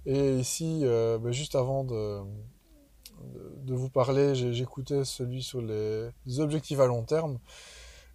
Et 0.06 0.36
ici, 0.36 0.84
ben, 0.84 1.32
juste 1.32 1.56
avant 1.56 1.84
de, 1.84 2.20
de 3.64 3.74
vous 3.74 3.88
parler, 3.88 4.34
j'écoutais 4.34 5.04
celui 5.04 5.42
sur 5.42 5.60
les 5.62 6.40
objectifs 6.40 6.80
à 6.80 6.86
long 6.86 7.02
terme 7.02 7.38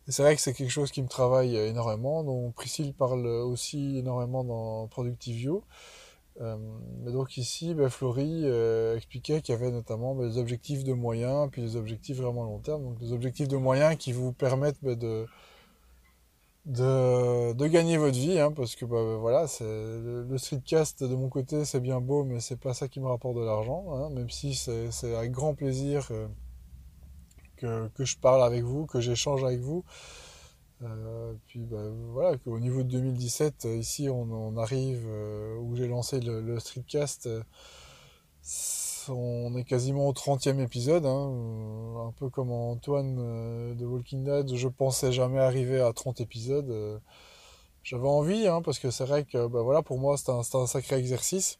c'est 0.09 0.23
vrai 0.23 0.35
que 0.35 0.41
c'est 0.41 0.53
quelque 0.53 0.71
chose 0.71 0.91
qui 0.91 1.01
me 1.01 1.07
travaille 1.07 1.55
énormément. 1.55 2.23
Donc 2.23 2.55
Priscille 2.55 2.93
parle 2.93 3.25
aussi 3.27 3.97
énormément 3.97 4.43
dans 4.43 4.87
Productive 4.87 5.35
View. 5.35 5.63
Euh, 6.41 6.57
mais 7.03 7.11
donc 7.11 7.37
ici, 7.37 7.73
ben, 7.73 7.89
Florie 7.89 8.43
euh, 8.45 8.95
expliquait 8.95 9.41
qu'il 9.41 9.53
y 9.53 9.57
avait 9.57 9.71
notamment 9.71 10.15
des 10.15 10.37
objectifs 10.37 10.83
de 10.83 10.93
moyens, 10.93 11.49
puis 11.51 11.61
des 11.61 11.75
objectifs 11.75 12.17
vraiment 12.17 12.43
long 12.43 12.59
terme. 12.59 12.83
Donc 12.83 12.97
des 12.97 13.11
objectifs 13.11 13.47
de 13.47 13.57
moyens 13.57 13.97
qui 13.97 14.13
vous 14.13 14.31
permettent 14.31 14.79
ben, 14.81 14.95
de, 14.95 15.25
de, 16.65 17.67
gagner 17.67 17.97
votre 17.97 18.17
vie, 18.17 18.39
hein, 18.39 18.51
parce 18.51 18.75
que 18.75 18.85
voilà, 18.85 19.47
c'est 19.47 19.63
le, 19.63 20.37
streetcast 20.37 21.03
de 21.03 21.15
mon 21.15 21.29
côté, 21.29 21.65
c'est 21.65 21.79
bien 21.79 21.99
beau, 22.01 22.23
mais 22.23 22.39
c'est 22.39 22.59
pas 22.59 22.73
ça 22.73 22.87
qui 22.87 22.99
me 22.99 23.07
rapporte 23.07 23.35
de 23.35 23.43
l'argent, 23.43 23.85
hein, 23.93 24.09
même 24.09 24.29
si 24.29 24.55
c'est 24.55 25.15
avec 25.15 25.31
grand 25.31 25.55
plaisir. 25.55 26.07
Euh, 27.63 27.89
que, 27.93 28.05
je 28.05 28.17
parle 28.17 28.41
avec 28.43 28.63
vous, 28.63 28.85
que 28.85 29.01
j'échange 29.01 29.43
avec 29.43 29.59
vous. 29.59 29.83
Euh, 30.81 31.33
puis 31.47 31.65
bah, 31.65 31.89
voilà, 32.13 32.37
qu'au 32.37 32.57
niveau 32.57 32.83
de 32.83 32.89
2017, 32.89 33.65
euh, 33.65 33.75
ici 33.75 34.07
on, 34.09 34.55
arrive 34.57 35.05
où 35.59 35.75
j'ai 35.75 35.87
lancé 35.87 36.21
le, 36.21 36.57
streetcast, 36.59 37.27
on 39.09 39.55
est 39.55 39.63
quasiment 39.63 40.07
au 40.07 40.13
30e 40.13 40.59
épisode, 40.59 41.05
hein, 41.05 42.07
un 42.07 42.11
peu 42.11 42.29
comme 42.29 42.51
Antoine 42.51 43.75
de 43.75 43.85
Walking 43.85 44.23
Dead, 44.23 44.55
je 44.55 44.67
pensais 44.67 45.11
jamais 45.11 45.39
arriver 45.39 45.81
à 45.81 45.93
30 45.93 46.21
épisodes. 46.21 47.01
J'avais 47.83 48.07
envie, 48.07 48.47
hein, 48.47 48.61
parce 48.61 48.79
que 48.79 48.91
c'est 48.91 49.05
vrai 49.05 49.23
que 49.25 49.47
bah, 49.47 49.81
pour 49.83 49.99
moi 49.99 50.15
c'est 50.17 50.29
un, 50.29 50.43
sacré 50.67 50.97
exercice. 50.97 51.59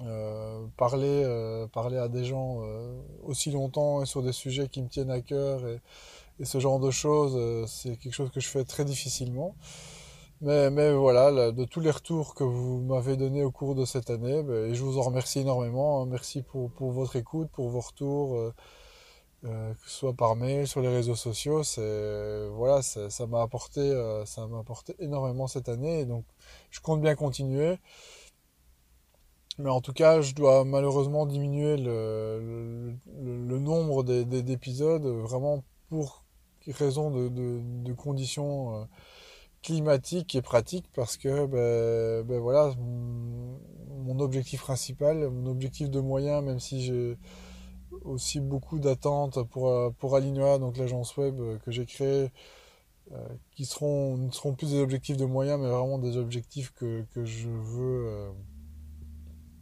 Euh, 0.00 0.66
parler, 0.78 1.22
euh, 1.24 1.66
à 1.74 2.08
des 2.08 2.24
gens 2.24 2.62
euh, 2.62 2.98
aussi 3.24 3.50
longtemps 3.50 4.02
et 4.02 4.06
sur 4.06 4.22
des 4.22 4.32
sujets 4.32 4.68
qui 4.68 4.82
me 4.82 4.88
tiennent 4.88 5.10
à 5.10 5.20
cœur 5.20 5.66
et, 5.66 5.80
ce 6.44 6.58
genre 6.58 6.80
de 6.80 6.90
choses, 6.90 7.68
c'est 7.70 7.96
quelque 7.98 8.14
chose 8.14 8.30
que 8.32 8.40
je 8.40 8.48
fais 8.48 8.64
très 8.64 8.84
difficilement. 8.84 9.54
Mais, 10.42 10.70
mais 10.70 10.92
voilà, 10.92 11.52
de 11.52 11.64
tous 11.64 11.78
les 11.78 11.90
retours 11.92 12.34
que 12.34 12.42
vous 12.42 12.80
m'avez 12.80 13.16
donnés 13.16 13.44
au 13.44 13.52
cours 13.52 13.76
de 13.76 13.84
cette 13.84 14.10
année, 14.10 14.42
ben, 14.42 14.70
et 14.70 14.74
je 14.74 14.82
vous 14.82 14.98
en 14.98 15.02
remercie 15.02 15.38
énormément. 15.38 16.02
Hein. 16.02 16.06
merci 16.10 16.42
pour, 16.42 16.70
pour, 16.72 16.90
votre 16.90 17.14
écoute, 17.14 17.48
pour 17.52 17.68
vos 17.68 17.80
retours, 17.80 18.52
que 19.42 19.48
ce 19.86 19.90
soit 19.90 20.14
par 20.14 20.34
mail, 20.34 20.66
sur 20.66 20.80
les 20.80 20.88
réseaux 20.88 21.14
sociaux. 21.14 21.62
C'est 21.62 22.48
voilà, 22.48 22.82
ça 22.82 23.26
m'a 23.28 23.40
apporté, 23.42 23.80
ça 24.26 24.46
m'a 24.48 24.58
apporté 24.58 24.96
énormément 24.98 25.46
cette 25.46 25.68
année, 25.68 26.00
et 26.00 26.06
donc 26.06 26.24
je 26.70 26.80
compte 26.80 27.00
bien 27.00 27.14
continuer. 27.14 27.78
Mais 29.58 29.70
en 29.70 29.80
tout 29.80 29.92
cas, 29.92 30.22
je 30.22 30.34
dois 30.34 30.64
malheureusement 30.64 31.26
diminuer 31.26 31.76
le, 31.76 32.96
le, 33.20 33.58
nombre 33.58 34.02
d'épisodes 34.02 35.04
vraiment 35.04 35.62
pour 35.88 36.24
raison 36.66 37.10
de, 37.10 37.28
de, 37.28 37.92
conditions 37.92 38.88
euh, 39.62 39.74
climatiques 39.74 40.34
et 40.34 40.42
pratiques 40.42 40.86
parce 40.94 41.16
que 41.16 41.46
ben, 41.46 42.26
ben 42.26 42.40
voilà 42.40 42.72
mon, 42.78 44.18
objectif 44.20 44.60
principal, 44.60 45.30
mon 45.30 45.50
objectif 45.50 45.90
de 45.90 46.00
moyens, 46.00 46.44
même 46.44 46.60
si 46.60 46.82
j'ai 46.82 47.16
aussi 48.02 48.40
beaucoup 48.40 48.78
d'attentes 48.78 49.42
pour, 49.44 49.68
euh, 49.68 49.90
pour 49.98 50.16
Alinoa, 50.16 50.58
donc 50.58 50.76
l'agence 50.76 51.16
web 51.16 51.40
que 51.64 51.70
j'ai 51.70 51.86
créée, 51.86 52.30
euh, 53.12 53.28
qui 53.54 53.62
ne 53.62 54.30
seront 54.30 54.54
plus 54.56 54.70
des 54.70 54.80
objectifs 54.80 55.16
de 55.16 55.24
moyens, 55.24 55.60
mais 55.60 55.68
vraiment 55.68 55.98
des 55.98 56.16
objectifs 56.16 56.72
que, 56.72 57.04
je 57.24 57.48
veux 57.48 58.32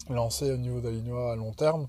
lancé 0.08 0.50
au 0.50 0.56
niveau 0.56 0.80
d'Alinoa 0.80 1.32
à 1.32 1.36
long 1.36 1.52
terme. 1.52 1.88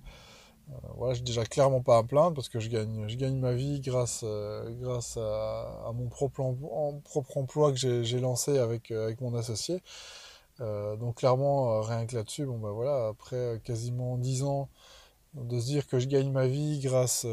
Euh, 0.72 0.76
voilà, 0.96 1.14
j'ai 1.14 1.24
déjà 1.24 1.44
clairement 1.46 1.82
pas 1.82 1.98
à 1.98 2.04
plaindre 2.04 2.36
parce 2.36 2.50
que 2.50 2.60
je 2.60 2.70
gagne, 2.70 3.08
je 3.08 3.16
gagne 3.18 3.38
ma 3.38 3.54
vie 3.54 3.80
grâce, 3.82 4.22
euh, 4.24 4.70
grâce 4.80 5.18
à, 5.18 5.92
mon 5.94 6.08
propre, 6.08 6.42
emploi 7.36 7.72
que 7.74 8.04
j'ai 8.04 8.20
lancé 8.20 8.58
avec, 8.58 8.92
euh, 8.92 9.06
avec 9.06 9.22
mon 9.22 9.36
associé. 9.36 9.82
donc 10.60 11.16
clairement, 11.18 11.82
rien 11.82 12.06
que 12.06 12.16
là-dessus, 12.16 12.46
bon 12.46 12.60
bah 12.60 12.72
voilà, 12.72 13.08
après 13.08 13.60
quasiment 13.64 14.18
10 14.18 14.44
ans 14.44 14.70
de 15.34 15.60
se 15.60 15.66
dire 15.66 15.88
que 15.88 16.00
je 16.00 16.08
gagne 16.08 16.32
ma 16.32 16.48
vie 16.48 16.80
grâce, 16.80 17.26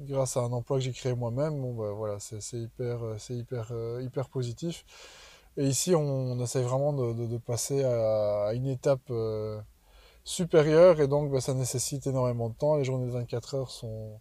grâce 0.00 0.36
à 0.36 0.40
un 0.40 0.52
emploi 0.52 0.78
que 0.78 0.84
j'ai 0.84 0.92
créé 0.92 1.14
moi-même, 1.14 1.60
bon 1.60 1.74
bah 1.74 1.92
voilà, 1.92 2.18
c'est 2.20 2.58
hyper, 2.58 2.98
c'est 3.18 3.34
hyper, 3.34 3.72
hyper 4.00 4.28
positif. 4.28 4.84
Et 5.56 5.66
ici, 5.68 5.94
on, 5.94 6.38
essaie 6.40 6.62
vraiment 6.62 6.92
de, 6.92 7.38
passer 7.38 7.84
à, 7.84 8.52
une 8.54 8.66
étape 8.66 9.10
supérieure 10.24 11.00
et 11.00 11.06
donc 11.06 11.30
bah, 11.30 11.40
ça 11.40 11.54
nécessite 11.54 12.06
énormément 12.06 12.48
de 12.48 12.54
temps. 12.54 12.76
Les 12.76 12.84
journées 12.84 13.06
de 13.06 13.12
24 13.12 13.54
heures 13.54 13.70
sont, 13.70 14.20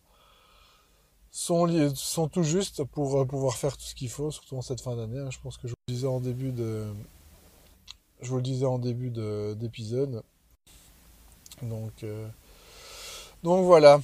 sont, 1.31 1.93
sont 1.95 2.27
tout 2.27 2.43
justes 2.43 2.83
pour 2.83 3.21
euh, 3.21 3.25
pouvoir 3.25 3.55
faire 3.55 3.77
tout 3.77 3.85
ce 3.85 3.95
qu'il 3.95 4.09
faut, 4.09 4.29
surtout 4.31 4.57
en 4.57 4.61
cette 4.61 4.81
fin 4.81 4.95
d'année. 4.95 5.19
Hein. 5.19 5.29
Je 5.31 5.39
pense 5.39 5.57
que 5.57 5.67
je 5.67 5.73
vous 5.73 5.83
le 5.87 5.93
disais 5.93 6.07
en 6.07 6.19
début 6.19 6.51
de, 6.51 6.85
je 8.21 8.29
vous 8.29 8.37
le 8.37 8.43
disais 8.43 8.65
en 8.65 8.79
début 8.79 9.09
d'épisode. 9.55 10.23
Donc, 11.61 12.03
euh, 12.03 12.27
donc 13.43 13.65
voilà, 13.65 14.01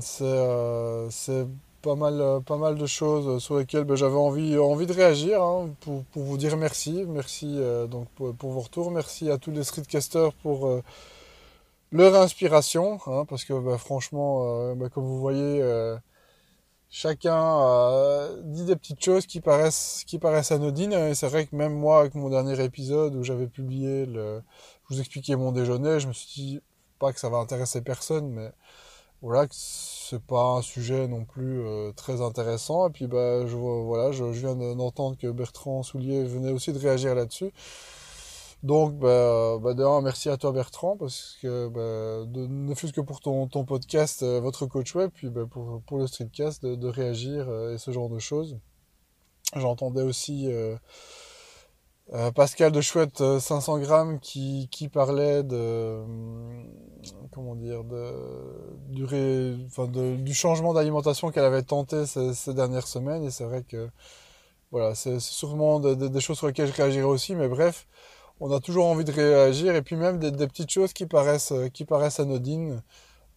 c'est 0.00 1.46
pas 1.82 1.94
mal, 1.94 2.20
euh, 2.20 2.40
pas 2.40 2.56
mal 2.56 2.76
de 2.76 2.86
choses 2.86 3.42
sur 3.42 3.58
lesquelles 3.58 3.84
ben, 3.84 3.96
j'avais 3.96 4.16
envie, 4.16 4.58
envie 4.58 4.86
de 4.86 4.92
réagir 4.92 5.42
hein, 5.42 5.70
pour, 5.80 6.04
pour, 6.04 6.22
vous 6.22 6.36
dire 6.36 6.56
merci. 6.56 7.04
Merci 7.06 7.54
euh, 7.58 7.86
donc 7.86 8.08
pour, 8.10 8.32
vos 8.50 8.60
retours. 8.60 8.90
Merci 8.90 9.30
à 9.30 9.38
tous 9.38 9.50
les 9.50 9.64
streetcasters 9.64 10.32
pour 10.34 10.66
euh, 10.66 10.82
leur 11.92 12.14
inspiration. 12.14 12.98
Hein, 13.06 13.24
parce 13.28 13.44
que 13.44 13.52
ben, 13.52 13.78
franchement, 13.78 14.74
ben, 14.74 14.88
comme 14.88 15.04
vous 15.04 15.18
voyez, 15.18 15.62
chacun 16.90 18.28
dit 18.44 18.64
des 18.64 18.76
petites 18.76 19.04
choses 19.04 19.26
qui 19.26 19.40
paraissent, 19.40 20.04
qui 20.06 20.18
paraissent 20.18 20.52
anodines. 20.52 20.92
Et 20.92 21.14
c'est 21.14 21.28
vrai 21.28 21.46
que 21.46 21.54
même 21.56 21.74
moi, 21.74 22.00
avec 22.00 22.14
mon 22.14 22.30
dernier 22.30 22.62
épisode 22.62 23.14
où 23.14 23.22
j'avais 23.22 23.46
publié, 23.46 24.06
je 24.06 24.40
vous 24.90 25.00
expliquais 25.00 25.36
mon 25.36 25.52
déjeuner, 25.52 26.00
je 26.00 26.08
me 26.08 26.12
suis 26.12 26.42
dit, 26.42 26.60
pas 26.98 27.12
que 27.12 27.20
ça 27.20 27.28
va 27.28 27.38
intéresser 27.38 27.82
personne, 27.82 28.28
mais 28.28 28.50
voilà, 29.22 29.46
c'est 29.50 30.22
pas 30.22 30.56
un 30.58 30.62
sujet 30.62 31.08
non 31.08 31.24
plus 31.24 31.60
euh, 31.60 31.92
très 31.92 32.20
intéressant. 32.20 32.88
Et 32.88 32.92
puis 32.92 33.06
bah 33.06 33.46
je 33.46 33.56
voilà, 33.56 34.12
je, 34.12 34.24
viens 34.24 34.54
d'entendre 34.54 35.16
que 35.16 35.30
Bertrand 35.30 35.82
Soulier 35.82 36.24
venait 36.24 36.52
aussi 36.52 36.72
de 36.72 36.78
réagir 36.78 37.14
là-dessus. 37.14 37.52
Donc 38.62 38.98
bah, 38.98 39.58
bah 39.60 39.74
d'ailleurs 39.74 40.02
merci 40.02 40.28
à 40.28 40.36
toi 40.36 40.52
Bertrand 40.52 40.96
parce 40.96 41.36
que 41.42 41.68
bah, 41.68 42.26
ne 42.34 42.74
fût-ce 42.74 42.92
que 42.92 43.00
pour 43.00 43.20
ton, 43.20 43.46
ton 43.48 43.64
podcast, 43.64 44.22
euh, 44.22 44.40
votre 44.40 44.66
coach 44.66 44.94
web, 44.94 45.10
puis 45.14 45.28
bah, 45.28 45.46
pour, 45.48 45.82
pour 45.86 45.98
le 45.98 46.06
streetcast 46.06 46.62
de, 46.64 46.74
de 46.74 46.88
réagir 46.88 47.48
euh, 47.48 47.74
et 47.74 47.78
ce 47.78 47.90
genre 47.90 48.08
de 48.08 48.18
choses. 48.18 48.58
J'entendais 49.54 50.02
aussi 50.02 50.48
euh, 52.14 52.30
Pascal 52.30 52.70
de 52.70 52.80
Chouette 52.80 53.18
500 53.18 53.78
euh, 53.78 53.80
grammes 53.80 54.20
qui, 54.20 54.68
qui 54.70 54.88
parlait 54.88 55.42
de 55.42 55.56
euh, 55.56 56.04
comment 57.32 57.56
dire 57.56 57.82
de 57.82 58.12
du, 58.88 59.04
enfin 59.66 59.88
de, 59.88 60.14
du 60.14 60.32
changement 60.32 60.72
d'alimentation 60.72 61.32
qu'elle 61.32 61.44
avait 61.44 61.64
tenté 61.64 62.06
ces, 62.06 62.54
dernières 62.54 62.86
semaines. 62.86 63.24
Et 63.24 63.30
c'est 63.30 63.44
vrai 63.44 63.64
que 63.64 63.88
voilà 64.70 64.94
c'est 64.94 65.18
sûrement 65.18 65.80
des 65.80 66.20
choses 66.20 66.38
sur 66.38 66.46
lesquelles 66.46 66.68
je 66.68 66.74
réagirai 66.74 67.04
aussi. 67.04 67.34
Mais 67.34 67.48
bref 67.48 67.88
on 68.38 68.52
a 68.52 68.60
toujours 68.60 68.86
envie 68.86 69.04
de 69.04 69.12
réagir. 69.12 69.74
Et 69.74 69.82
puis 69.82 69.96
même 69.96 70.18
des, 70.20 70.30
des 70.30 70.46
petites 70.46 70.70
choses 70.70 70.92
qui 70.92 71.06
paraissent 71.06 71.52
qui 71.74 71.84
paraissent 71.84 72.20
anodines 72.20 72.82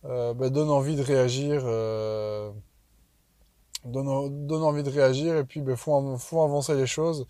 ben, 0.04 0.50
donnent 0.50 0.70
envie 0.70 0.96
de 0.96 1.02
réagir 1.04 1.64
donnent, 3.86 4.48
donnent 4.48 4.64
envie 4.64 4.84
de 4.84 4.92
réagir. 4.92 5.38
Et 5.38 5.44
puis 5.44 5.62
ben, 5.62 5.76
font, 5.76 6.18
font 6.20 6.44
avancer 6.44 6.76
les 6.76 6.88
choses 6.88 7.28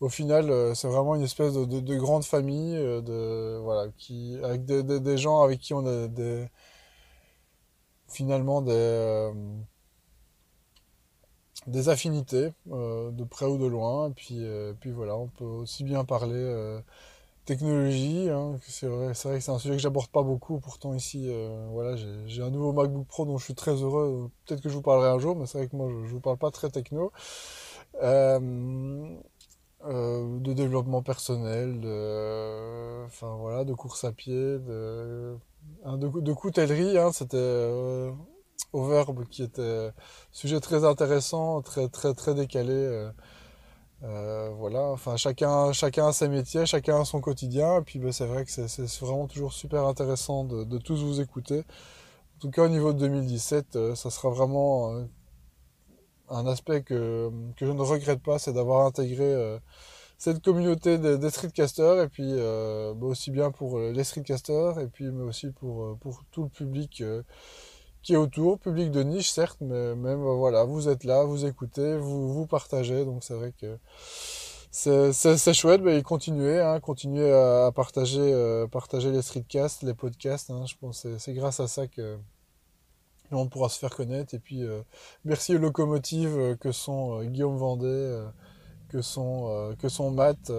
au 0.00 0.08
final, 0.08 0.50
euh, 0.50 0.74
c'est 0.74 0.88
vraiment 0.88 1.14
une 1.14 1.22
espèce 1.22 1.52
de, 1.54 1.64
de, 1.64 1.80
de 1.80 1.96
grande 1.96 2.24
famille, 2.24 2.76
euh, 2.76 3.00
de, 3.02 3.58
voilà, 3.62 3.90
qui, 3.98 4.36
avec 4.42 4.64
des, 4.64 5.18
gens 5.18 5.42
avec 5.42 5.60
qui 5.60 5.74
on 5.74 5.86
a 5.86 6.08
des, 6.08 6.48
finalement 8.08 8.60
des, 8.62 8.72
euh, 8.72 9.32
des 11.66 11.88
affinités, 11.88 12.52
de 12.66 13.24
près 13.24 13.46
ou 13.46 13.58
de 13.58 13.66
loin. 13.66 14.08
Et 14.10 14.12
puis, 14.12 14.40
puis 14.80 14.90
voilà, 14.90 15.16
on 15.16 15.28
peut 15.28 15.44
aussi 15.44 15.84
bien 15.84 16.04
parler 16.04 16.80
technologie. 17.44 18.28
Hein, 18.30 18.58
c'est 18.66 18.86
vrai, 18.86 19.12
vrai 19.12 19.38
que 19.38 19.40
c'est 19.40 19.50
un 19.50 19.58
sujet 19.58 19.74
que 19.76 19.82
j'aborde 19.82 20.08
pas 20.08 20.22
beaucoup. 20.22 20.60
Pourtant 20.60 20.94
ici, 20.94 21.30
voilà, 21.70 21.96
j'ai 22.26 22.42
un 22.42 22.50
nouveau 22.50 22.72
MacBook 22.72 23.06
Pro 23.06 23.26
dont 23.26 23.38
je 23.38 23.44
suis 23.44 23.54
très 23.54 23.72
heureux. 23.74 24.30
Peut-être 24.46 24.62
que 24.62 24.68
je 24.68 24.74
vous 24.74 24.82
parlerai 24.82 25.10
un 25.10 25.18
jour, 25.18 25.36
mais 25.36 25.46
c'est 25.46 25.58
vrai 25.58 25.68
que 25.68 25.76
moi, 25.76 25.88
je, 25.90 26.06
je 26.06 26.12
vous 26.12 26.20
parle 26.20 26.38
pas 26.38 26.50
très 26.50 26.70
techno. 26.70 27.12
Euh, 29.86 30.38
de 30.40 30.52
développement 30.52 31.02
personnel, 31.02 31.80
de, 31.80 33.04
enfin 33.06 33.34
voilà, 33.36 33.64
de 33.64 33.72
course 33.72 34.04
à 34.04 34.12
pied, 34.12 34.34
de, 34.34 35.36
hein, 35.84 35.96
de, 35.96 36.32
coutellerie. 36.32 36.98
Hein, 36.98 37.12
c'était 37.12 37.36
euh, 37.38 38.12
au 38.72 38.84
verbe 38.86 39.24
qui 39.30 39.42
était 39.42 39.90
sujet 40.32 40.60
très 40.60 40.84
intéressant, 40.84 41.62
très 41.62 41.88
très 41.88 42.14
très 42.14 42.34
décalé. 42.34 42.72
Euh, 42.74 43.10
euh, 44.02 44.50
voilà, 44.50 44.82
enfin 44.82 45.16
chacun 45.16 45.72
chacun 45.72 46.08
a 46.08 46.12
ses 46.12 46.28
métiers, 46.28 46.66
chacun 46.66 47.00
a 47.00 47.04
son 47.06 47.20
quotidien. 47.20 47.78
Et 47.78 47.82
puis 47.82 47.98
ben, 47.98 48.12
c'est 48.12 48.26
vrai 48.26 48.44
que 48.44 48.50
c'est 48.50 49.00
vraiment 49.00 49.28
toujours 49.28 49.52
super 49.54 49.86
intéressant 49.86 50.44
de 50.44 50.78
tous 50.78 51.02
vous 51.02 51.20
écouter. 51.20 51.60
En 52.36 52.40
tout 52.40 52.50
cas 52.50 52.64
au 52.64 52.68
niveau 52.68 52.92
de 52.92 52.98
2017, 52.98 53.94
ça 53.94 54.10
sera 54.10 54.30
vraiment 54.30 55.04
un 56.30 56.46
aspect 56.46 56.82
que, 56.82 57.30
que 57.56 57.66
je 57.66 57.72
ne 57.72 57.82
regrette 57.82 58.22
pas, 58.22 58.38
c'est 58.38 58.52
d'avoir 58.52 58.86
intégré 58.86 59.24
euh, 59.24 59.58
cette 60.18 60.42
communauté 60.42 60.98
des, 60.98 61.30
streetcasters, 61.30 62.00
et 62.02 62.08
puis 62.08 62.24
euh, 62.26 62.94
bah, 62.94 63.06
aussi 63.06 63.30
bien 63.30 63.50
pour 63.50 63.78
les 63.78 64.04
streetcasters, 64.04 64.78
et 64.78 64.86
puis 64.86 65.06
mais 65.10 65.24
aussi 65.24 65.50
pour, 65.50 65.84
euh, 65.84 65.98
pour 66.00 66.22
tout 66.30 66.44
le 66.44 66.48
public 66.48 67.02
qui 68.02 68.14
est 68.14 68.16
autour, 68.16 68.58
public 68.58 68.90
de 68.90 69.02
niche 69.02 69.30
certes, 69.30 69.58
mais 69.60 69.94
même 69.94 70.22
voilà, 70.22 70.64
vous 70.64 70.88
êtes 70.88 71.04
là, 71.04 71.24
vous 71.24 71.44
écoutez, 71.44 71.98
vous, 71.98 72.32
vous 72.32 72.46
partagez, 72.46 73.04
donc 73.04 73.22
c'est 73.24 73.34
vrai 73.34 73.52
que 73.60 73.78
c'est 74.70 75.54
chouette, 75.54 75.82
mais 75.82 76.00
continuez, 76.02 76.60
hein, 76.60 76.80
continuez 76.80 77.32
à, 77.32 77.72
partager, 77.74 78.64
partager 78.70 79.10
les 79.10 79.22
streetcasts, 79.22 79.82
les 79.82 79.94
podcasts, 79.94 80.50
hein, 80.50 80.64
je 80.66 80.76
pense 80.80 81.06
c'est 81.18 81.34
grâce 81.34 81.60
à 81.60 81.66
ça 81.66 81.86
que 81.88 82.18
on 83.36 83.48
pourra 83.48 83.68
se 83.68 83.78
faire 83.78 83.94
connaître. 83.94 84.34
Et 84.34 84.38
puis, 84.38 84.62
euh, 84.62 84.82
merci 85.24 85.54
aux 85.54 85.58
locomotives 85.58 86.36
euh, 86.36 86.56
que 86.56 86.72
sont 86.72 87.20
euh, 87.20 87.24
Guillaume 87.24 87.56
Vendée, 87.56 88.24
que 88.88 89.02
sont, 89.02 89.74
que 89.78 89.88
sont 89.88 90.10
Matt, 90.10 90.50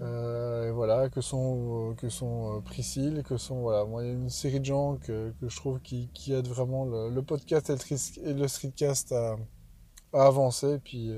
voilà, 0.00 1.08
que 1.08 1.20
sont, 1.20 1.94
que 1.96 2.08
sont 2.08 2.60
Priscille, 2.64 3.22
que 3.24 3.36
sont, 3.36 3.60
voilà, 3.60 3.84
moi, 3.84 4.02
il 4.02 4.08
y 4.08 4.10
a 4.10 4.14
une 4.14 4.30
série 4.30 4.58
de 4.58 4.64
gens 4.64 4.96
que, 4.96 5.32
que 5.40 5.48
je 5.48 5.56
trouve 5.56 5.80
qui, 5.80 6.08
qui 6.12 6.32
aident 6.32 6.48
vraiment 6.48 6.84
le, 6.84 7.22
podcast 7.22 7.70
et 7.70 8.34
le, 8.34 8.48
streetcast 8.48 9.12
à, 9.12 9.36
à, 10.12 10.26
avancer. 10.26 10.72
Et 10.74 10.78
puis, 10.78 11.12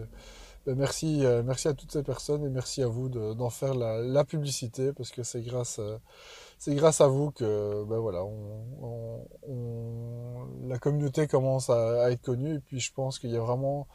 ben 0.66 0.76
merci, 0.76 1.22
merci 1.46 1.68
à 1.68 1.72
toutes 1.72 1.92
ces 1.92 2.02
personnes 2.02 2.44
et 2.44 2.50
merci 2.50 2.82
à 2.82 2.88
vous 2.88 3.08
d'en 3.08 3.50
faire 3.50 3.74
la, 3.74 4.02
la, 4.02 4.24
publicité 4.24 4.92
parce 4.92 5.12
que 5.12 5.22
c'est 5.22 5.40
grâce 5.40 5.78
à 5.78 5.98
c'est 6.58 6.74
grâce 6.74 7.00
à 7.00 7.06
vous 7.06 7.30
que 7.30 7.84
ben 7.84 7.98
voilà, 7.98 8.24
on, 8.24 9.26
la 10.66 10.78
communauté 10.78 11.26
commence 11.26 11.70
à, 11.70 12.10
être 12.10 12.22
connue. 12.22 12.56
Et 12.56 12.60
puis 12.60 12.80
je 12.80 12.92
pense 12.92 13.18
qu'il 13.18 13.30
y 13.30 13.36
a 13.36 13.40
vraiment 13.40 13.86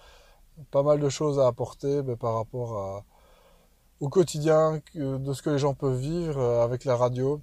pas 0.71 0.84
mal 0.84 1.00
de 1.00 1.10
choses 1.10 1.39
à 1.39 1.47
apporter 1.47 2.02
ben, 2.02 2.15
par 2.15 2.36
rapport 2.36 2.78
à, 2.78 3.06
au 4.00 4.10
quotidien 4.10 4.82
de 4.95 5.34
ce 5.34 5.41
que 5.41 5.50
les 5.50 5.60
gens 5.60 5.74
peuvent 5.74 5.97
vivre 5.97 6.39
euh, 6.39 6.63
avec 6.63 6.86
la 6.86 6.95
radio. 6.95 7.41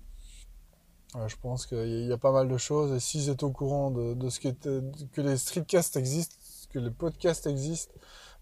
Euh, 1.17 1.27
je 1.29 1.37
pense 1.41 1.67
qu'il 1.67 2.07
y 2.07 2.13
a 2.13 2.19
pas 2.19 2.33
mal 2.33 2.49
de 2.49 2.57
choses. 2.57 2.93
Et 2.93 3.01
s'ils 3.01 3.29
étaient 3.29 3.45
au 3.45 3.53
courant 3.53 3.91
de, 3.91 4.15
de 4.15 4.29
ce 4.31 4.41
que 4.41 5.21
les 5.21 5.37
streetcasts 5.37 5.97
existent, 5.97 6.37
que 6.71 6.79
les 6.79 6.91
podcasts 6.91 7.47
existent, 7.47 7.95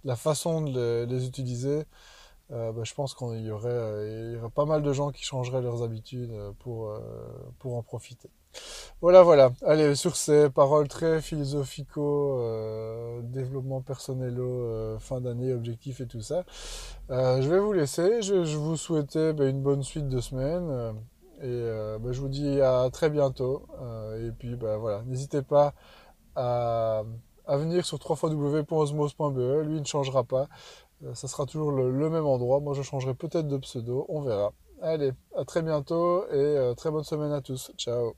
la 0.05 0.17
façon 0.17 0.63
de 0.63 1.07
les 1.09 1.27
utiliser, 1.27 1.85
bah, 2.51 2.83
je 2.83 2.95
pense 2.95 3.15
qu'il 3.15 3.41
y 3.41 3.51
aurait, 3.51 4.33
y 4.33 4.37
aurait 4.37 4.51
pas 4.51 4.65
mal 4.65 4.83
de 4.83 4.93
gens 4.93 5.11
qui 5.11 5.25
changeraient 5.25 5.63
leurs 5.63 5.83
habitudes 5.83 6.33
pour, 6.61 6.93
pour 7.59 7.77
en 7.77 7.83
profiter. 7.83 8.31
Voilà, 9.03 9.23
voilà. 9.23 9.53
Allez, 9.65 9.95
sur 9.95 10.17
ces 10.17 10.49
paroles 10.51 10.89
très 10.89 11.21
philosophico, 11.21 12.39
euh, 12.41 13.21
développement 13.23 13.83
personnel, 13.83 14.37
euh, 14.39 14.99
fin 14.99 15.21
d'année, 15.21 15.53
objectifs 15.53 16.01
et 16.01 16.07
tout 16.07 16.23
ça, 16.23 16.45
euh, 17.11 17.43
je 17.43 17.49
vais 17.49 17.59
vous 17.59 17.73
laisser. 17.73 18.23
Je, 18.23 18.57
vous 18.57 18.77
souhaitais 18.77 19.33
ben, 19.33 19.49
une 19.49 19.63
bonne 19.63 19.83
suite 19.83 20.09
de 20.09 20.21
semaine. 20.21 20.95
et 21.43 21.99
ben, 22.01 22.13
je 22.13 22.21
vous 22.21 22.29
dis 22.29 22.61
à 22.61 22.89
très 22.93 23.11
bientôt. 23.11 23.67
et 24.19 24.31
puis, 24.33 24.57
ben, 24.57 24.77
voilà, 24.79 25.03
n'hésitez 25.03 25.43
pas 25.43 25.75
à, 26.35 27.05
venir 27.49 27.85
sur 27.85 27.99
www.osmos.be. 28.01 29.67
Lui 29.67 29.81
ne 29.81 29.87
changera 29.87 30.25
pas. 30.25 30.49
Ça 31.15 31.29
sera 31.29 31.47
toujours 31.47 31.73
le, 31.73 32.11
même 32.11 32.27
endroit. 32.27 32.61
Moi, 32.61 32.75
je 32.75 32.83
changerai 32.83 33.15
peut-être 33.15 33.49
de 33.49 33.59
pseudo. 33.59 34.07
On 34.09 34.21
verra. 34.23 34.53
Allez, 34.83 35.13
à 35.35 35.45
très 35.45 35.63
bientôt 35.63 36.29
et 36.31 36.75
très 36.77 36.91
bonne 36.91 37.05
semaine 37.05 37.33
à 37.33 37.41
tous. 37.41 37.73
Ciao 37.77 38.15